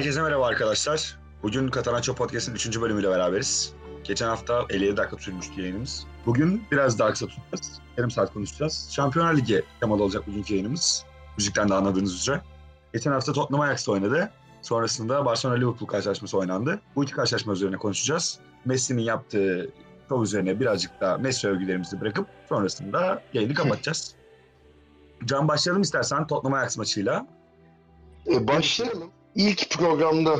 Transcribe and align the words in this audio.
Herkese 0.00 0.22
merhaba 0.22 0.46
arkadaşlar. 0.46 1.18
Bugün 1.42 1.68
Katalanço 1.68 2.14
Podcast'ın 2.14 2.54
3. 2.54 2.80
bölümüyle 2.80 3.10
beraberiz. 3.10 3.72
Geçen 4.04 4.26
hafta 4.26 4.66
57 4.70 4.96
dakika 4.96 5.18
sürmüştü 5.18 5.60
yayınımız. 5.60 6.06
Bugün 6.26 6.64
biraz 6.70 6.98
daha 6.98 7.10
kısa 7.10 7.26
tutacağız. 7.26 7.80
Yarım 7.96 8.10
saat 8.10 8.32
konuşacağız. 8.32 8.88
Şampiyonlar 8.90 9.36
Ligi 9.36 9.62
temalı 9.80 10.02
olacak 10.02 10.26
bugünkü 10.26 10.54
yayınımız. 10.54 11.04
Müzikten 11.36 11.68
de 11.68 11.74
anladığınız 11.74 12.14
üzere. 12.14 12.40
Geçen 12.92 13.12
hafta 13.12 13.32
Tottenham 13.32 13.60
Ajax'ta 13.60 13.92
oynadı. 13.92 14.30
Sonrasında 14.62 15.24
Barcelona-Liverpool 15.24 15.86
karşılaşması 15.86 16.38
oynandı. 16.38 16.80
Bu 16.96 17.04
iki 17.04 17.12
karşılaşma 17.12 17.52
üzerine 17.52 17.76
konuşacağız. 17.76 18.38
Messi'nin 18.64 19.02
yaptığı 19.02 19.70
şov 20.08 20.22
üzerine 20.22 20.60
birazcık 20.60 21.00
da 21.00 21.18
Messi 21.18 21.48
övgülerimizi 21.48 22.00
bırakıp 22.00 22.26
sonrasında 22.48 23.22
yayını 23.34 23.54
kapatacağız. 23.54 24.14
Can 25.24 25.48
başlayalım 25.48 25.82
istersen 25.82 26.26
Tottenham 26.26 26.58
Ajax 26.58 26.78
maçıyla. 26.78 27.26
E, 28.26 28.46
başlayalım. 28.46 29.10
İlk 29.34 29.70
programda 29.70 30.38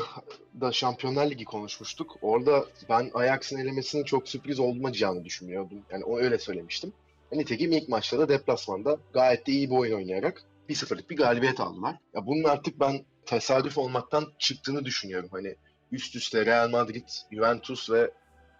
da 0.61 0.73
Şampiyonlar 0.73 1.31
Ligi 1.31 1.45
konuşmuştuk. 1.45 2.17
Orada 2.23 2.65
ben 2.89 3.11
Ajax'ın 3.15 3.59
elemesinin 3.59 4.05
çok 4.05 4.29
sürpriz 4.29 4.61
olmayacağını 4.61 5.25
düşünmüyordum. 5.25 5.79
Yani 5.91 6.05
o 6.05 6.19
öyle 6.19 6.39
söylemiştim. 6.39 6.93
E, 7.33 7.39
nitekim 7.39 7.73
ilk 7.73 7.89
maçta 7.89 8.19
da 8.19 8.29
deplasmanda 8.29 8.99
gayet 9.13 9.47
de 9.47 9.53
iyi 9.53 9.71
bir 9.71 9.77
oyun 9.77 9.97
oynayarak 9.97 10.45
1-0'lık 10.69 11.11
bir 11.11 11.17
galibiyet 11.17 11.61
aldılar. 11.61 11.97
Ya 12.15 12.27
bunun 12.27 12.45
artık 12.45 12.81
ben 12.81 13.05
tesadüf 13.27 13.79
olmaktan 13.79 14.27
çıktığını 14.39 14.85
düşünüyorum. 14.85 15.29
Hani 15.33 15.57
üst 15.93 16.17
üste 16.17 16.47
Real 16.47 16.69
Madrid, 16.69 17.09
Juventus 17.33 17.91
ve 17.91 18.11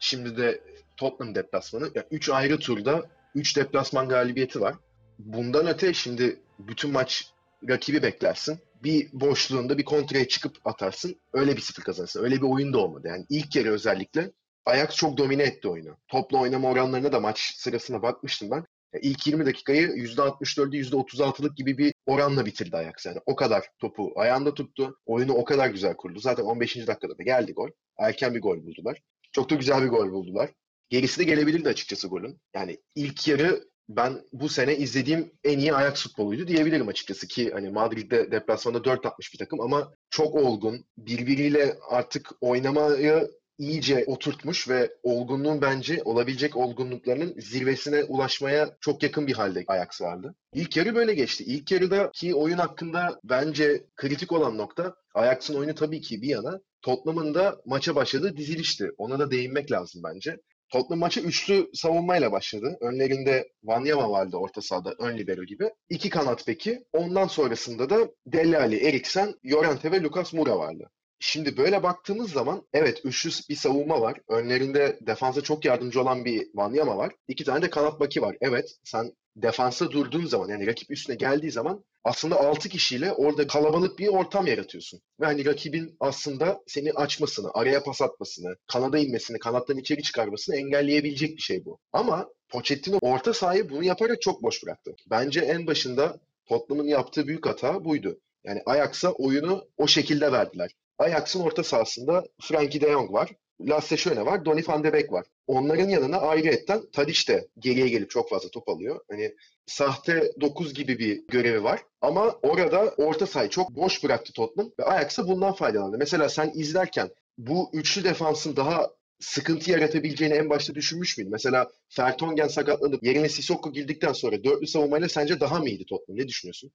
şimdi 0.01 0.37
de 0.37 0.61
Tottenham 0.97 1.35
deplasmanı. 1.35 1.91
Yani 1.95 2.07
3 2.11 2.29
ayrı 2.29 2.59
turda 2.59 3.03
3 3.35 3.57
deplasman 3.57 4.09
galibiyeti 4.09 4.61
var. 4.61 4.75
Bundan 5.19 5.67
öte 5.67 5.95
şimdi 5.95 6.41
bütün 6.59 6.93
maç 6.93 7.31
rakibi 7.69 8.03
beklersin. 8.03 8.59
Bir 8.83 9.09
boşluğunda 9.13 9.79
bir 9.79 9.85
kontraya 9.85 10.29
çıkıp 10.29 10.57
atarsın. 10.65 11.21
Öyle 11.33 11.57
bir 11.57 11.61
sıfır 11.61 11.83
kazanırsın. 11.83 12.25
Öyle 12.25 12.37
bir 12.37 12.43
oyun 12.43 12.73
da 12.73 12.79
olmadı. 12.79 13.09
Yani 13.09 13.27
ilk 13.29 13.51
kere 13.51 13.71
özellikle 13.71 14.33
Ajax 14.67 14.97
çok 14.97 15.19
domine 15.19 15.43
etti 15.43 15.69
oyunu. 15.69 15.97
Topla 16.09 16.39
oynama 16.39 16.69
oranlarına 16.69 17.13
da 17.13 17.21
maç 17.21 17.55
sırasına 17.57 18.03
bakmıştım 18.03 18.51
ben. 18.51 18.65
Yani 18.93 19.05
ilk 19.05 19.27
20 19.27 19.47
dakikayı 19.47 19.89
%64'lü 19.89 20.77
%36'lık 20.77 21.57
gibi 21.57 21.79
bir 21.79 21.95
oranla 22.07 22.47
bitirdi 22.47 22.77
Ajax 22.77 23.07
yani. 23.07 23.19
O 23.27 23.37
kadar 23.37 23.67
topu 23.79 24.13
ayağında 24.17 24.55
tuttu. 24.55 24.99
Oyunu 25.07 25.33
o 25.33 25.45
kadar 25.45 25.69
güzel 25.69 25.97
kurdu. 25.97 26.21
Zaten 26.21 26.45
15. 26.45 26.77
dakikada 26.87 27.19
da 27.19 27.23
geldi 27.23 27.53
gol. 27.53 27.69
Erken 27.99 28.35
bir 28.35 28.41
gol 28.41 28.57
buldular. 28.63 29.03
Çok 29.33 29.51
da 29.51 29.55
güzel 29.55 29.83
bir 29.83 29.89
gol 29.89 30.13
buldular. 30.13 30.51
Gerisi 30.89 31.21
de 31.21 31.25
gelebilirdi 31.25 31.69
açıkçası 31.69 32.09
golün. 32.09 32.41
Yani 32.55 32.79
ilk 32.95 33.29
yarı 33.29 33.65
ben 33.97 34.23
bu 34.33 34.49
sene 34.49 34.77
izlediğim 34.77 35.33
en 35.45 35.59
iyi 35.59 35.75
Ajax 35.75 36.03
futboluydu 36.03 36.49
diyebilirim 36.49 36.89
açıkçası 36.89 37.27
ki 37.27 37.51
hani 37.53 37.71
Madrid'de 37.71 38.31
deplasmanda 38.31 38.85
4 38.85 39.07
atmış 39.07 39.33
bir 39.33 39.39
takım 39.39 39.61
ama 39.61 39.93
çok 40.11 40.35
olgun, 40.35 40.85
birbiriyle 40.99 41.77
artık 41.91 42.31
oynamayı 42.41 43.31
iyice 43.59 44.05
oturtmuş 44.07 44.69
ve 44.69 44.91
olgunluğun 45.03 45.61
bence 45.61 46.03
olabilecek 46.05 46.57
olgunluklarının 46.57 47.35
zirvesine 47.39 48.05
ulaşmaya 48.05 48.77
çok 48.81 49.03
yakın 49.03 49.27
bir 49.27 49.33
halde 49.33 49.65
Ajax 49.67 50.01
vardı. 50.01 50.35
İlk 50.55 50.77
yarı 50.77 50.95
böyle 50.95 51.15
geçti. 51.15 51.45
İlk 51.45 51.73
yarıdaki 51.73 52.35
oyun 52.35 52.59
hakkında 52.59 53.21
bence 53.25 53.85
kritik 53.97 54.33
olan 54.33 54.59
nokta 54.59 54.95
Ajax'ın 55.15 55.55
oyunu 55.55 55.75
tabii 55.75 56.01
ki 56.01 56.23
bir 56.23 56.29
yana 56.29 56.61
Tottenham'ın 56.83 57.35
da 57.35 57.61
maça 57.67 57.95
başladığı 57.95 58.37
dizilişti. 58.37 58.91
Ona 58.99 59.19
da 59.19 59.31
değinmek 59.31 59.73
lazım 59.73 60.03
bence. 60.05 60.37
Tottenham 60.71 60.99
maçı 60.99 61.21
üçlü 61.21 61.71
savunmayla 61.75 62.33
başladı. 62.33 62.79
Önlerinde 62.81 63.49
Wanyama 63.61 64.11
vardı 64.11 64.37
orta 64.37 64.61
sahada, 64.61 64.95
ön 64.99 65.19
libero 65.19 65.45
gibi. 65.45 65.71
İki 65.89 66.11
kanat 66.11 66.49
beki. 66.49 66.85
Ondan 66.93 67.27
sonrasında 67.27 67.91
da 67.91 68.09
Dele 68.27 68.59
Alli, 68.59 68.77
Eriksen, 68.87 69.35
Llorente 69.45 69.93
ve 69.93 70.03
Lucas 70.03 70.33
Moura 70.33 70.59
vardı. 70.59 70.91
Şimdi 71.23 71.57
böyle 71.57 71.83
baktığımız 71.83 72.33
zaman 72.33 72.67
evet 72.73 73.01
üçlü 73.05 73.31
bir 73.49 73.57
savunma 73.57 74.01
var. 74.01 74.19
Önlerinde 74.29 74.99
defansa 75.01 75.41
çok 75.41 75.65
yardımcı 75.65 76.01
olan 76.01 76.25
bir 76.25 76.45
Wanyama 76.45 76.97
var. 76.97 77.13
İki 77.29 77.45
tane 77.45 77.63
de 77.63 77.71
kanat 77.71 78.01
baki 78.01 78.23
var. 78.23 78.37
Evet 78.41 78.77
sen 78.85 79.13
defansa 79.37 79.91
durduğun 79.91 80.27
zaman 80.27 80.49
yani 80.49 80.67
rakip 80.67 80.91
üstüne 80.91 81.17
geldiği 81.17 81.51
zaman 81.51 81.85
aslında 82.05 82.37
6 82.41 82.69
kişiyle 82.69 83.13
orada 83.13 83.47
kalabalık 83.47 83.99
bir 83.99 84.09
ortam 84.09 84.47
yaratıyorsun. 84.47 85.01
Ve 85.21 85.27
hani 85.27 85.45
rakibin 85.45 85.97
aslında 86.01 86.61
seni 86.67 86.93
açmasını, 86.93 87.51
araya 87.55 87.83
pas 87.83 88.03
atmasını, 88.03 88.57
kanada 88.67 88.99
inmesini, 88.99 89.39
kanattan 89.39 89.79
içeri 89.79 90.03
çıkarmasını 90.03 90.57
engelleyebilecek 90.57 91.37
bir 91.37 91.43
şey 91.43 91.65
bu. 91.65 91.79
Ama 91.93 92.29
Pochettino 92.49 92.99
orta 93.03 93.35
sahayı 93.35 93.71
bunu 93.71 93.85
yaparak 93.85 94.23
çok 94.23 94.43
boş 94.43 94.65
bıraktı. 94.65 94.95
Bence 95.11 95.41
en 95.41 95.67
başında 95.67 96.21
Tottenham'ın 96.47 96.89
yaptığı 96.89 97.27
büyük 97.27 97.47
hata 97.47 97.85
buydu. 97.85 98.21
Yani 98.45 98.63
Ajax'a 98.67 99.13
oyunu 99.13 99.69
o 99.77 99.87
şekilde 99.87 100.33
verdiler. 100.33 100.71
Ajax'ın 101.01 101.41
orta 101.41 101.65
sahasında 101.65 102.25
Frankie 102.43 102.81
de 102.81 102.91
Jong 102.91 103.13
var. 103.13 103.31
Lasse 103.61 103.97
Schöne 103.97 104.27
var, 104.27 104.45
Donny 104.45 104.63
van 104.69 104.85
de 104.85 104.93
Beek 104.93 105.13
var. 105.13 105.27
Onların 105.47 105.89
yanına 105.89 106.17
ayrıyetten 106.17 106.83
Tadic 106.93 107.33
de 107.33 107.49
geriye 107.59 107.89
gelip 107.89 108.11
çok 108.11 108.31
fazla 108.31 108.51
top 108.51 108.69
alıyor. 108.69 109.01
Hani 109.11 109.35
sahte 109.67 110.33
9 110.41 110.75
gibi 110.75 110.99
bir 110.99 111.27
görevi 111.29 111.65
var. 111.65 111.81
Ama 112.01 112.31
orada 112.43 112.95
orta 112.97 113.27
sahayı 113.27 113.51
çok 113.51 113.71
boş 113.71 114.05
bıraktı 114.05 114.33
Tottenham 114.33 114.73
ve 114.81 114.85
Ajax'a 114.85 115.29
bundan 115.29 115.53
faydalandı. 115.53 115.99
Mesela 115.99 116.29
sen 116.29 116.53
izlerken 116.55 117.11
bu 117.39 117.71
üçlü 117.73 118.05
defansın 118.05 118.57
daha 118.57 118.91
sıkıntı 119.21 119.71
yaratabileceğini 119.71 120.35
en 120.35 120.51
başta 120.51 120.75
düşünmüş 120.75 121.19
müydün? 121.19 121.33
Mesela 121.33 121.71
Fertongen 121.89 122.49
sakatlanıp 122.49 123.03
yerine 123.03 123.29
Sissoko 123.29 123.73
girdikten 123.73 124.13
sonra 124.13 124.45
dörtlü 124.45 124.67
savunmayla 124.67 125.09
sence 125.09 125.41
daha 125.41 125.59
mı 125.59 125.69
iyiydi 125.69 125.87
Tottenham? 125.87 126.19
Ne 126.21 126.29
düşünüyorsun? 126.29 126.73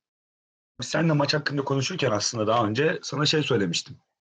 Sen 0.81 1.09
de 1.09 1.13
maç 1.13 1.33
hakkında 1.33 1.63
konuşurken 1.63 2.11
aslında 2.11 2.47
daha 2.47 2.67
önce 2.67 2.99
sana 3.01 3.25
şey 3.25 3.43
söylemiştim. 3.43 3.97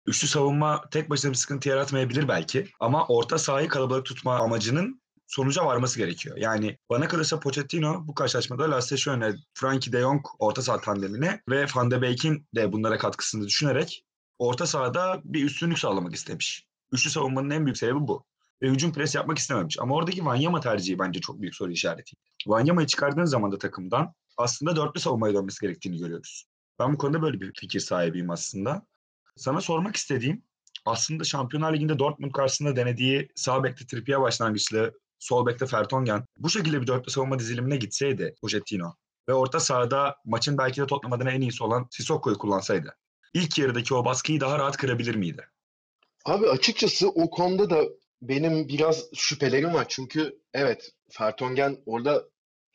Üçlü 0.08 0.28
savunma 0.28 0.82
tek 0.92 1.10
başına 1.10 1.32
bir 1.32 1.38
sıkıntı 1.38 1.70
yaratmayabilir 1.70 2.28
belki 2.28 2.68
ama 2.80 3.08
orta 3.08 3.38
sahayı 3.38 3.68
kalabalık 3.68 4.06
tutma 4.06 4.36
amacının 4.36 5.02
sonuca 5.28 5.66
varması 5.66 6.00
gerekiyor. 6.00 6.38
Yani 6.38 6.78
bana 6.90 7.08
kalırsa 7.08 7.40
Pochettino 7.40 8.08
bu 8.08 8.14
karşılaşmada 8.14 8.72
Lasse 8.72 8.98
Schöne, 8.98 9.34
Frankie 9.54 9.94
de 9.94 10.00
Jong 10.00 10.26
orta 10.40 10.62
saha 10.62 10.82
tandemine 10.82 11.42
ve 11.50 11.66
Van 11.76 11.92
de 11.92 12.02
Beek'in 12.02 12.48
de 12.56 12.72
bunlara 12.72 12.98
katkısını 12.98 13.46
düşünerek 13.48 14.06
orta 14.40 14.68
sahada 14.68 15.22
bir 15.24 15.46
üstünlük 15.46 15.80
sağlamak 15.80 16.16
istemiş. 16.16 16.68
Üçlü 16.92 17.10
savunmanın 17.10 17.50
en 17.50 17.66
büyük 17.66 17.78
sebebi 17.78 18.00
bu. 18.00 18.26
Ve 18.62 18.70
hücum 18.70 18.94
pres 18.94 19.16
yapmak 19.16 19.38
istememiş. 19.38 19.80
Ama 19.80 19.96
oradaki 19.96 20.18
Wanyama 20.18 20.60
tercihi 20.60 21.00
bence 21.00 21.20
çok 21.20 21.42
büyük 21.42 21.56
soru 21.56 21.72
işareti. 21.72 22.16
Wanyama'yı 22.44 22.88
çıkardığın 22.88 23.26
zaman 23.26 23.52
da 23.52 23.58
takımdan 23.58 24.14
aslında 24.38 24.76
dörtlü 24.76 25.00
savunmaya 25.00 25.34
dönmesi 25.34 25.62
gerektiğini 25.62 25.98
görüyoruz. 25.98 26.46
Ben 26.80 26.94
bu 26.94 26.98
konuda 26.98 27.22
böyle 27.22 27.42
bir 27.42 27.54
fikir 27.60 27.80
sahibiyim 27.80 28.30
aslında. 28.30 28.86
Sana 29.35 29.62
sormak 29.62 29.96
istediğim 29.96 30.44
aslında 30.85 31.23
Şampiyonlar 31.23 31.73
Ligi'nde 31.73 32.00
Dortmund 32.00 32.31
karşısında 32.31 32.75
denediği 32.75 33.28
sağ 33.35 33.63
bekte 33.63 33.85
Trippier 33.85 34.22
başlangıçlı, 34.22 35.00
sol 35.19 35.46
bekte 35.46 35.66
Fertongen 35.66 36.25
bu 36.38 36.50
şekilde 36.50 36.81
bir 36.81 36.88
dörtlü 36.88 37.12
savunma 37.12 37.40
dizilimine 37.40 37.78
gitseydi 37.78 38.35
Pochettino 38.41 38.95
ve 39.29 39.34
orta 39.34 39.59
sahada 39.59 40.16
maçın 40.25 40.57
belki 40.57 40.81
de 40.81 40.88
Tottenham 40.88 41.13
adına 41.13 41.31
en 41.31 41.41
iyisi 41.41 41.63
olan 41.63 41.88
Sissoko'yu 41.91 42.38
kullansaydı 42.38 42.95
ilk 43.35 43.57
yarıdaki 43.57 43.94
o 43.94 44.06
baskıyı 44.06 44.40
daha 44.40 44.59
rahat 44.59 44.78
kırabilir 44.78 45.16
miydi? 45.16 45.47
Abi 46.25 46.50
açıkçası 46.50 47.09
o 47.09 47.29
konuda 47.29 47.69
da 47.69 47.84
benim 48.22 48.68
biraz 48.68 49.06
şüphelerim 49.16 49.74
var. 49.74 49.85
Çünkü 49.90 50.40
evet 50.53 50.91
Fertongen 51.09 51.78
orada 51.85 52.24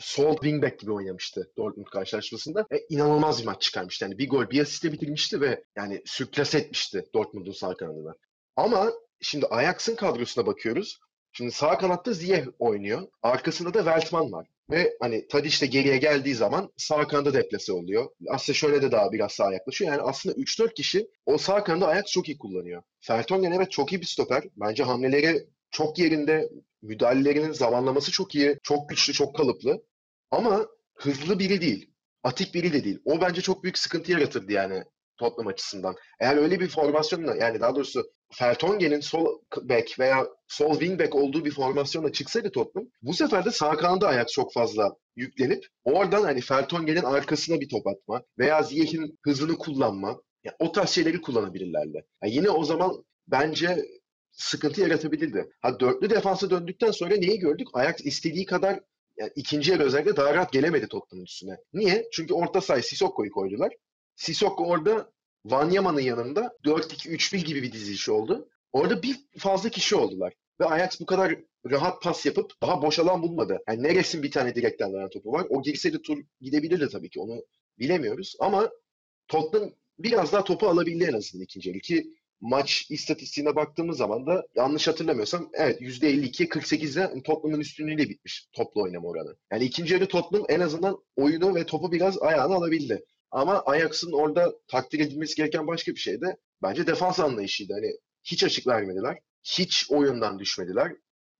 sol 0.01 0.35
wingback 0.35 0.79
gibi 0.79 0.93
oynamıştı 0.93 1.53
Dortmund 1.59 1.87
karşılaşmasında. 1.87 2.67
E, 2.71 2.79
inanılmaz 2.89 3.41
bir 3.41 3.47
maç 3.47 3.63
çıkarmıştı. 3.63 4.05
Yani 4.05 4.19
bir 4.19 4.29
gol, 4.29 4.51
bir 4.51 4.61
asiste 4.61 4.93
bitirmişti 4.93 5.41
ve 5.41 5.65
yani 5.77 6.03
sürklas 6.07 6.55
etmişti 6.55 7.05
Dortmund'un 7.15 7.53
sağ 7.53 7.77
kanadına. 7.77 8.15
Ama 8.57 8.93
şimdi 9.21 9.47
Ajax'ın 9.47 9.95
kadrosuna 9.95 10.47
bakıyoruz. 10.47 10.99
Şimdi 11.33 11.53
sağ 11.53 11.79
kanatta 11.79 12.13
Ziyeh 12.13 12.45
oynuyor. 12.59 13.09
Arkasında 13.23 13.75
da 13.75 13.87
Veltman 13.87 14.33
var. 14.33 14.47
Ve 14.71 14.97
hani 15.01 15.29
Tadic 15.29 15.61
de 15.61 15.67
geriye 15.67 15.97
geldiği 15.97 16.35
zaman 16.35 16.73
sağ 16.77 17.09
kanada 17.09 17.35
deplase 17.35 17.73
oluyor. 17.73 18.11
Aslında 18.29 18.57
şöyle 18.57 18.83
de 18.83 18.93
daha 18.93 19.13
biraz 19.13 19.33
sağa 19.33 19.53
yaklaşıyor. 19.53 19.93
Yani 19.93 20.03
aslında 20.03 20.35
3-4 20.37 20.75
kişi 20.75 21.07
o 21.27 21.39
sağ 21.39 21.65
kanada 21.65 21.89
Ajax 21.89 22.05
çok 22.07 22.29
iyi 22.29 22.39
kullanıyor. 22.39 22.83
Fertongen 23.01 23.53
evet 23.53 23.71
çok 23.71 23.93
iyi 23.93 24.01
bir 24.01 24.07
stoper. 24.07 24.45
Bence 24.57 24.83
hamleleri 24.83 25.47
çok 25.71 25.99
yerinde. 25.99 26.49
Müdahalelerinin 26.83 27.53
zamanlaması 27.53 28.13
çok 28.13 28.35
iyi. 28.35 28.59
Çok 28.63 28.89
güçlü, 28.89 29.13
çok 29.13 29.37
kalıplı. 29.37 29.83
Ama 30.31 30.67
hızlı 30.95 31.39
biri 31.39 31.61
değil. 31.61 31.91
Atik 32.23 32.55
biri 32.55 32.73
de 32.73 32.85
değil. 32.85 32.99
O 33.05 33.21
bence 33.21 33.41
çok 33.41 33.63
büyük 33.63 33.79
sıkıntı 33.79 34.13
yaratırdı 34.13 34.53
yani 34.53 34.85
Tottenham 35.17 35.47
açısından. 35.47 35.97
Eğer 36.21 36.37
öyle 36.37 36.61
bir 36.61 36.69
formasyonla 36.69 37.37
yani 37.37 37.61
daha 37.61 37.77
doğrusu 37.77 38.13
Fertongen'in 38.33 39.01
sol 39.01 39.41
back 39.63 39.99
veya 39.99 40.27
sol 40.49 40.71
wing 40.71 41.01
back 41.01 41.15
olduğu 41.15 41.45
bir 41.45 41.51
formasyonla 41.51 42.13
çıksaydı 42.13 42.51
Tottenham 42.53 42.89
bu 43.03 43.15
sefer 43.15 43.45
de 43.45 43.51
sağ 43.51 43.77
kanada 43.77 44.09
ayak 44.09 44.29
çok 44.29 44.53
fazla 44.53 44.97
yüklenip 45.17 45.67
oradan 45.85 46.23
hani 46.23 46.41
Fertongen'in 46.41 47.03
arkasına 47.03 47.61
bir 47.61 47.69
top 47.69 47.87
atma 47.87 48.23
veya 48.39 48.63
Ziyech'in 48.63 49.19
hızını 49.23 49.59
kullanma 49.59 50.21
yani 50.45 50.57
o 50.59 50.73
tarz 50.73 50.91
şeyleri 50.91 51.21
kullanabilirlerdi. 51.21 52.05
Yani 52.23 52.35
yine 52.35 52.51
o 52.51 52.65
zaman 52.65 53.05
bence 53.29 53.85
sıkıntı 54.33 54.81
yaratabilirdi. 54.81 55.53
Ha 55.61 55.81
dörtlü 55.81 56.11
defansa 56.11 56.51
döndükten 56.51 56.91
sonra 56.91 57.17
neyi 57.17 57.39
gördük? 57.39 57.69
Ajax 57.73 58.01
istediği 58.01 58.47
kadar 58.47 58.81
yani 59.21 59.33
ikinci 59.37 59.71
yarı 59.71 59.83
özellikle 59.83 60.17
daha 60.17 60.35
rahat 60.35 60.53
gelemedi 60.53 60.89
Tottenham'ın 60.89 61.25
üstüne. 61.25 61.57
Niye? 61.73 62.09
Çünkü 62.13 62.35
orta 62.35 62.61
sahaya 62.61 62.83
Sissoko'yu 62.83 63.31
koydular. 63.31 63.73
Sissoko 64.17 64.65
orada 64.65 65.13
Wanyama'nın 65.43 66.01
yanında 66.01 66.57
4-2-3-1 66.65 67.37
gibi 67.37 67.63
bir 67.63 67.73
dizilişi 67.73 68.13
oldu. 68.13 68.49
Orada 68.73 69.03
bir 69.03 69.17
fazla 69.39 69.69
kişi 69.69 69.97
oldular. 69.97 70.33
Ve 70.61 70.65
Ajax 70.65 71.01
bu 71.01 71.07
kadar 71.07 71.35
rahat 71.71 72.03
pas 72.03 72.27
yapıp 72.27 72.53
daha 72.63 72.83
boş 72.83 72.99
alan 72.99 73.23
bulmadı. 73.23 73.59
Yani 73.69 73.83
neresin 73.83 74.23
bir 74.23 74.31
tane 74.31 74.55
direkten 74.55 74.93
dönen 74.93 75.11
topu 75.11 75.33
var. 75.33 75.47
O 75.49 75.63
girse 75.63 75.93
de 75.93 76.03
tur 76.03 76.19
gidebilirdi 76.41 76.89
tabii 76.89 77.11
ki. 77.11 77.21
Onu 77.21 77.45
bilemiyoruz. 77.79 78.37
Ama 78.41 78.71
Tottenham 79.29 79.71
biraz 79.99 80.33
daha 80.33 80.45
topu 80.45 80.69
alabildi 80.69 81.05
en 81.05 81.13
azından 81.13 81.45
ikinci 81.45 81.69
yarı 81.69 81.79
ki 81.79 82.15
maç 82.41 82.87
istatistiğine 82.91 83.57
baktığımız 83.57 83.97
zaman 83.97 84.27
da 84.27 84.47
yanlış 84.55 84.89
hatırlamıyorsam 84.89 85.51
evet 85.53 85.81
%52'ye 85.81 86.49
48'de 86.49 87.23
Tottenham'ın 87.23 87.61
üstünlüğüyle 87.61 88.09
bitmiş 88.09 88.49
toplu 88.53 88.83
oynama 88.83 89.09
oranı. 89.09 89.37
Yani 89.53 89.65
ikinci 89.65 89.95
yarı 89.95 90.09
Tottenham 90.09 90.47
en 90.49 90.61
azından 90.61 90.99
oyunu 91.17 91.55
ve 91.55 91.67
topu 91.67 91.93
biraz 91.93 92.23
ayağına 92.23 92.55
alabildi. 92.55 93.05
Ama 93.31 93.63
Ajax'ın 93.67 94.13
orada 94.13 94.53
takdir 94.69 95.01
edilmesi 95.01 95.37
gereken 95.37 95.67
başka 95.67 95.93
bir 95.93 96.01
şey 96.01 96.21
de 96.21 96.37
bence 96.63 96.87
defans 96.87 97.21
anlayışıydı. 97.21 97.73
Hani 97.73 97.93
hiç 98.25 98.45
açık 98.45 98.67
vermediler. 98.67 99.19
Hiç 99.45 99.91
oyundan 99.91 100.39
düşmediler. 100.39 100.93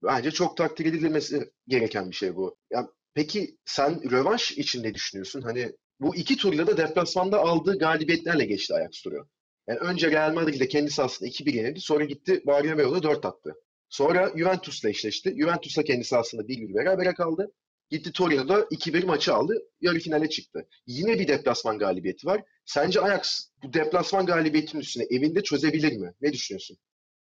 Bence 0.03 0.31
çok 0.31 0.57
takdir 0.57 0.87
edilmesi 0.87 1.51
gereken 1.69 2.11
bir 2.11 2.17
şey 2.17 2.37
bu. 2.37 2.57
Ya 2.71 2.89
peki 3.15 3.57
sen 3.65 4.11
rövanş 4.11 4.53
için 4.53 4.83
ne 4.83 4.95
düşünüyorsun? 4.95 5.43
Hani 5.43 5.73
bu 6.01 6.17
iki 6.17 6.37
turda 6.37 6.67
da 6.67 6.77
deplasmanda 6.77 7.39
aldığı 7.39 7.79
galibiyetlerle 7.79 8.45
geçti 8.45 8.75
Ajax 8.75 9.03
turu. 9.03 9.29
Yani 9.69 9.79
önce 9.79 10.11
Real 10.11 10.35
Madrid'de 10.35 10.69
kendisi 10.69 11.03
aslında 11.03 11.31
2-1 11.31 11.57
yenildi. 11.57 11.81
Sonra 11.81 12.05
gitti 12.05 12.43
Barremeo'da 12.47 13.03
4 13.03 13.25
attı. 13.25 13.55
Sonra 13.89 14.33
Juventus'la 14.37 14.89
eşleşti. 14.89 15.37
Juventus'la 15.41 15.83
kendisi 15.83 16.17
aslında 16.17 16.43
1-1 16.43 16.75
berabere 16.75 17.15
kaldı. 17.15 17.53
Gitti 17.91 18.13
Torino'da 18.13 18.61
2-1 18.61 19.07
maçı 19.07 19.35
aldı. 19.35 19.55
Yarı 19.81 19.99
finale 19.99 20.29
çıktı. 20.29 20.67
Yine 20.87 21.19
bir 21.19 21.29
deplasman 21.29 21.79
galibiyeti 21.79 22.27
var. 22.27 22.43
Sence 22.65 23.01
Ajax 23.01 23.49
bu 23.63 23.73
deplasman 23.73 24.27
galibiyetinin 24.27 24.83
üstüne 24.83 25.05
evinde 25.11 25.43
çözebilir 25.43 25.97
mi? 25.97 26.13
Ne 26.21 26.33
düşünüyorsun? 26.33 26.77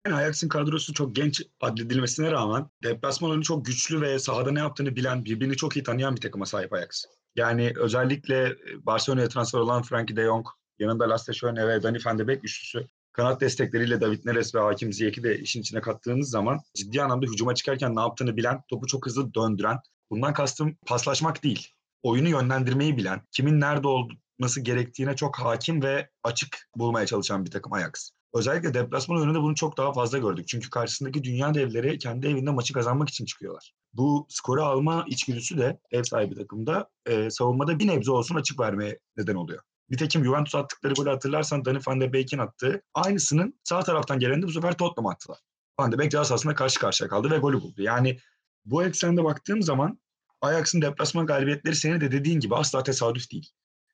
Yani 0.06 0.16
Ajax'ın 0.16 0.48
kadrosu 0.48 0.94
çok 0.94 1.16
genç 1.16 1.42
adledilmesine 1.60 2.30
rağmen 2.30 2.66
deplasman 2.82 3.30
oyunu 3.30 3.44
çok 3.44 3.66
güçlü 3.66 4.00
ve 4.00 4.18
sahada 4.18 4.52
ne 4.52 4.58
yaptığını 4.58 4.96
bilen, 4.96 5.24
birbirini 5.24 5.56
çok 5.56 5.76
iyi 5.76 5.82
tanıyan 5.82 6.16
bir 6.16 6.20
takıma 6.20 6.46
sahip 6.46 6.72
Ajax. 6.72 7.04
Yani 7.36 7.72
özellikle 7.76 8.56
Barcelona'ya 8.78 9.28
transfer 9.28 9.58
olan 9.58 9.82
Frankie 9.82 10.16
de 10.16 10.24
Jong, 10.24 10.46
yanında 10.78 11.10
Lasse 11.10 11.32
Schöne 11.32 11.68
ve 11.68 11.82
Dani 11.82 11.98
van 12.06 12.18
de 12.18 12.28
Beek 12.28 12.44
üçlüsü 12.44 12.86
kanat 13.16 13.40
destekleriyle 13.40 14.00
David 14.00 14.20
Neres 14.24 14.54
ve 14.54 14.58
Hakim 14.58 14.92
Ziyech'i 14.92 15.22
de 15.22 15.38
işin 15.38 15.60
içine 15.60 15.80
kattığınız 15.80 16.30
zaman 16.30 16.60
ciddi 16.74 17.02
anlamda 17.02 17.26
hücuma 17.26 17.54
çıkarken 17.54 17.96
ne 17.96 18.00
yaptığını 18.00 18.36
bilen, 18.36 18.62
topu 18.68 18.86
çok 18.86 19.06
hızlı 19.06 19.34
döndüren, 19.34 19.78
bundan 20.10 20.34
kastım 20.34 20.76
paslaşmak 20.86 21.44
değil, 21.44 21.68
oyunu 22.02 22.28
yönlendirmeyi 22.28 22.96
bilen, 22.96 23.22
kimin 23.32 23.60
nerede 23.60 23.88
olması 23.88 24.60
gerektiğine 24.60 25.16
çok 25.16 25.38
hakim 25.38 25.82
ve 25.82 26.10
açık 26.24 26.68
bulmaya 26.76 27.06
çalışan 27.06 27.44
bir 27.44 27.50
takım 27.50 27.72
Ajax. 27.72 28.10
Özellikle 28.34 28.74
deplasman 28.74 29.18
oyununda 29.18 29.42
bunu 29.42 29.54
çok 29.54 29.76
daha 29.76 29.92
fazla 29.92 30.18
gördük. 30.18 30.48
Çünkü 30.48 30.70
karşısındaki 30.70 31.24
dünya 31.24 31.54
devleri 31.54 31.98
kendi 31.98 32.26
evinde 32.26 32.50
maçı 32.50 32.72
kazanmak 32.72 33.08
için 33.08 33.24
çıkıyorlar. 33.24 33.72
Bu 33.92 34.26
skoru 34.28 34.64
alma 34.64 35.04
içgüdüsü 35.08 35.58
de 35.58 35.80
ev 35.90 36.02
sahibi 36.02 36.34
takımda 36.34 36.88
e, 37.06 37.30
savunmada 37.30 37.78
bir 37.78 37.86
nebze 37.86 38.10
olsun 38.10 38.34
açık 38.34 38.60
vermeye 38.60 38.98
neden 39.16 39.34
oluyor. 39.34 39.62
Nitekim 39.90 40.24
Juventus 40.24 40.54
attıkları 40.54 40.94
golü 40.94 41.10
hatırlarsan 41.10 41.64
Dani 41.64 41.78
van 41.86 42.00
de 42.00 42.12
Beek'in 42.12 42.38
attığı 42.38 42.82
aynısının 42.94 43.60
sağ 43.64 43.80
taraftan 43.80 44.18
geleni 44.18 44.42
de 44.42 44.46
bu 44.46 44.52
sefer 44.52 44.76
Tottenham 44.76 45.06
attılar. 45.12 45.38
Van 45.80 45.92
de 45.92 45.98
Beek 45.98 46.10
ceza 46.10 46.24
sahasında 46.24 46.54
karşı 46.54 46.80
karşıya 46.80 47.08
kaldı 47.08 47.30
ve 47.30 47.38
golü 47.38 47.60
buldu. 47.60 47.82
Yani 47.82 48.18
bu 48.64 48.84
eksende 48.84 49.24
baktığım 49.24 49.62
zaman 49.62 50.00
Ajax'ın 50.40 50.82
deplasman 50.82 51.26
galibiyetleri 51.26 51.76
senin 51.76 52.00
de 52.00 52.12
dediğin 52.12 52.40
gibi 52.40 52.56
asla 52.56 52.82
tesadüf 52.82 53.30
değil. 53.32 53.50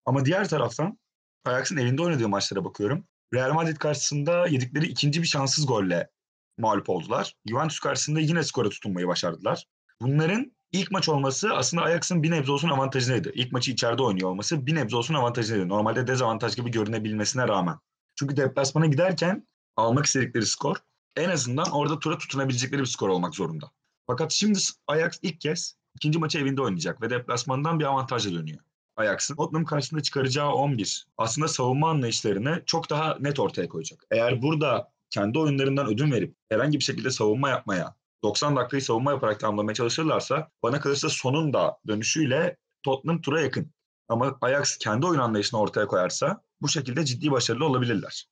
Ama 0.07 0.25
diğer 0.25 0.49
taraftan 0.49 0.99
Ajax'ın 1.45 1.77
evinde 1.77 2.03
oynadığı 2.03 2.29
maçlara 2.29 2.65
bakıyorum. 2.65 3.07
Real 3.35 3.53
Madrid 3.53 3.77
karşısında 3.77 4.47
yedikleri 4.47 4.87
ikinci 4.87 5.23
bir 5.23 5.27
şanssız 5.27 5.67
golle 5.67 6.11
mağlup 6.59 6.89
oldular. 6.89 7.35
Juventus 7.49 7.79
karşısında 7.79 8.21
yine 8.21 8.43
skora 8.43 8.69
tutunmayı 8.69 9.07
başardılar. 9.07 9.67
Bunların 10.01 10.53
ilk 10.73 10.91
maç 10.91 11.09
olması 11.09 11.55
aslında 11.55 11.83
Ajax'ın 11.83 12.23
bir 12.23 12.31
nebze 12.31 12.53
olsun 12.53 12.69
avantajınaydı. 12.69 13.33
İlk 13.35 13.53
maçı 13.53 13.71
içeride 13.71 14.03
oynuyor 14.03 14.31
olması 14.31 14.67
bir 14.67 14.75
nebze 14.75 14.97
olsun 14.97 15.15
avantajınaydı. 15.15 15.69
Normalde 15.69 16.07
dezavantaj 16.07 16.57
gibi 16.57 16.71
görünebilmesine 16.71 17.49
rağmen. 17.49 17.79
Çünkü 18.15 18.37
deplasmana 18.37 18.87
giderken 18.87 19.49
almak 19.77 20.07
istedikleri 20.07 20.47
skor 20.47 20.77
en 21.17 21.29
azından 21.29 21.71
orada 21.71 21.99
tura 21.99 22.19
tutunabilecekleri 22.19 22.81
bir 22.81 22.87
skor 22.87 23.09
olmak 23.09 23.35
zorunda. 23.35 23.71
Fakat 24.07 24.33
şimdi 24.33 24.59
Ajax 24.87 25.19
ilk 25.23 25.41
kez 25.41 25.77
ikinci 25.95 26.19
maçı 26.19 26.39
evinde 26.39 26.63
oynayacak 26.63 27.03
ve 27.03 27.11
deplasmandan 27.11 27.81
bir 27.81 27.85
avantajla 27.85 28.33
dönüyor. 28.33 28.61
Ajax'ın 28.97 29.37
Tottenham 29.37 29.65
karşısında 29.65 30.03
çıkaracağı 30.03 30.53
11 30.53 31.07
aslında 31.19 31.49
savunma 31.49 31.91
anlayışlarını 31.91 32.63
çok 32.67 32.91
daha 32.91 33.17
net 33.21 33.41
ortaya 33.41 33.69
koyacak. 33.69 34.05
Eğer 34.11 34.43
burada 34.43 34.93
kendi 35.11 35.39
oyunlarından 35.39 35.87
ödün 35.87 36.13
verip 36.13 36.35
herhangi 36.49 36.79
bir 36.79 36.85
şekilde 36.85 37.11
savunma 37.11 37.49
yapmaya 37.49 37.95
90 38.23 38.57
dakikayı 38.57 38.83
savunma 38.83 39.11
yaparak 39.11 39.41
tamamlamaya 39.41 39.75
çalışırlarsa 39.75 40.49
bana 40.63 40.81
kalırsa 40.81 41.09
sonun 41.09 41.53
da 41.53 41.79
dönüşüyle 41.87 42.57
Tottenham 42.83 43.21
tura 43.21 43.41
yakın. 43.41 43.73
Ama 44.09 44.39
Ajax 44.41 44.79
kendi 44.79 45.07
oyun 45.07 45.21
anlayışını 45.21 45.61
ortaya 45.61 45.87
koyarsa 45.87 46.43
bu 46.61 46.69
şekilde 46.69 47.05
ciddi 47.05 47.31
başarılı 47.31 47.65
olabilirler. 47.67 48.27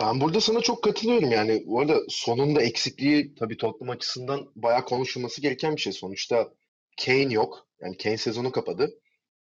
Ben 0.00 0.20
burada 0.20 0.40
sana 0.40 0.60
çok 0.60 0.84
katılıyorum 0.84 1.30
yani. 1.30 1.64
Bu 1.66 1.80
arada 1.80 1.98
sonunda 2.08 2.62
eksikliği 2.62 3.34
tabii 3.34 3.56
Tottenham 3.56 3.96
açısından 3.96 4.52
bayağı 4.56 4.84
konuşulması 4.84 5.40
gereken 5.40 5.76
bir 5.76 5.80
şey. 5.80 5.92
Sonuçta 5.92 6.52
Kane 7.04 7.32
yok. 7.32 7.66
Yani 7.80 7.96
Kane 7.96 8.16
sezonu 8.16 8.52
kapadı. 8.52 8.90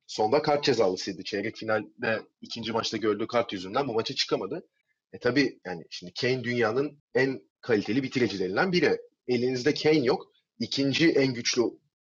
Sonda 0.07 0.43
kart 0.43 0.65
cezalısıydı. 0.65 1.25
Çeyrek 1.25 1.57
finalde 1.57 2.23
ikinci 2.41 2.73
maçta 2.73 2.97
gördüğü 2.97 3.27
kart 3.27 3.53
yüzünden 3.53 3.89
bu 3.89 3.93
maça 3.93 4.15
çıkamadı. 4.15 4.69
E 5.13 5.19
tabii 5.19 5.61
yani 5.67 5.85
şimdi 5.91 6.13
Kane 6.21 6.45
dünyanın 6.45 7.03
en 7.15 7.43
kaliteli 7.61 8.03
bitirecilerinden 8.03 8.73
biri. 8.73 9.01
Elinizde 9.29 9.75
Kane 9.75 10.05
yok. 10.05 10.33
İkinci 10.59 11.11
en 11.11 11.35
güçlü 11.35 11.63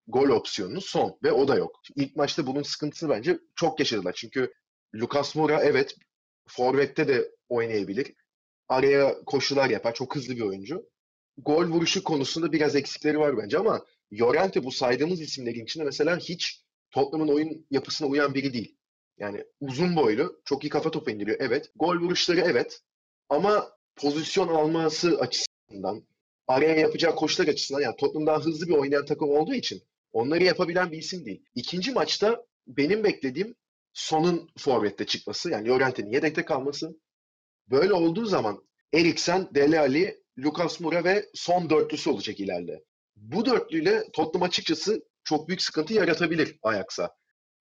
gol 0.07 0.29
opsiyonunuz 0.29 0.85
son 0.85 1.19
ve 1.23 1.33
o 1.33 1.49
da 1.49 1.57
yok. 1.57 1.81
İlk 1.97 2.17
maçta 2.17 2.47
bunun 2.47 2.63
sıkıntısı 2.63 3.09
bence 3.09 3.39
çok 3.57 3.79
yaşadılar. 3.79 4.13
Çünkü 4.13 4.53
Lucas 4.95 5.37
Moura 5.37 5.63
evet 5.63 5.97
forvette 6.49 7.09
de 7.09 7.31
oynayabilir. 7.49 8.15
Araya 8.69 9.25
koşular 9.25 9.71
yapar. 9.71 9.95
Çok 9.95 10.17
hızlı 10.17 10.37
bir 10.37 10.41
oyuncu. 10.41 10.91
Gol 11.39 11.65
vuruşu 11.65 12.05
konusunda 12.05 12.53
biraz 12.53 12.77
eksikleri 12.77 13.19
var 13.19 13.39
bence 13.39 13.59
ama 13.59 13.85
Llorente 14.13 14.65
bu 14.65 14.73
saydığımız 14.73 15.21
isimlerin 15.21 15.65
içinde 15.65 15.85
mesela 15.85 16.19
hiç 16.19 16.65
Tottenham'ın 16.91 17.33
oyun 17.33 17.67
yapısına 17.71 18.09
uyan 18.09 18.35
biri 18.35 18.53
değil. 18.53 18.79
Yani 19.19 19.45
uzun 19.61 19.97
boylu, 19.97 20.41
çok 20.45 20.65
iyi 20.65 20.69
kafa 20.69 20.91
topu 20.91 21.11
indiriyor 21.11 21.37
evet. 21.41 21.71
Gol 21.77 21.97
vuruşları 21.97 22.41
evet. 22.41 22.81
Ama 23.29 23.73
pozisyon 23.97 24.49
alması 24.49 25.19
açısından, 25.21 25.48
araya 26.47 26.75
yapacağı 26.75 27.15
koşular 27.15 27.49
açısından 27.49 27.81
yani 27.81 27.97
Tottenham 27.97 28.27
daha 28.27 28.41
hızlı 28.41 28.69
bir 28.69 28.75
oynayan 28.75 29.05
takım 29.05 29.31
olduğu 29.31 29.55
için 29.55 29.83
onları 30.13 30.45
yapabilen 30.45 30.93
bir 30.93 30.99
isim 30.99 31.25
değil. 31.25 31.45
İkinci 31.55 31.93
maçta 31.93 32.45
benim 32.67 33.05
beklediğim 33.05 33.55
Son'un 33.93 34.51
forvette 34.59 35.07
çıkması 35.07 35.51
yani 35.51 35.69
Llorente'nin 35.69 36.11
yedekte 36.11 36.45
kalması. 36.45 37.01
Böyle 37.71 37.93
olduğu 37.93 38.27
zaman 38.27 38.63
Eriksen, 38.95 39.49
Dele 39.55 39.81
Alli, 39.81 40.23
Lucas 40.39 40.81
Moura 40.81 41.05
ve 41.05 41.27
son 41.35 41.71
dörtlüsü 41.71 42.11
olacak 42.11 42.41
ileride. 42.41 42.85
Bu 43.17 43.45
dörtlüyle 43.45 44.05
Tottenham 44.13 44.49
açıkçası 44.49 45.03
çok 45.25 45.49
büyük 45.49 45.63
sıkıntı 45.63 45.95
yaratabilir 45.95 46.59
Ajax'a. 46.63 47.11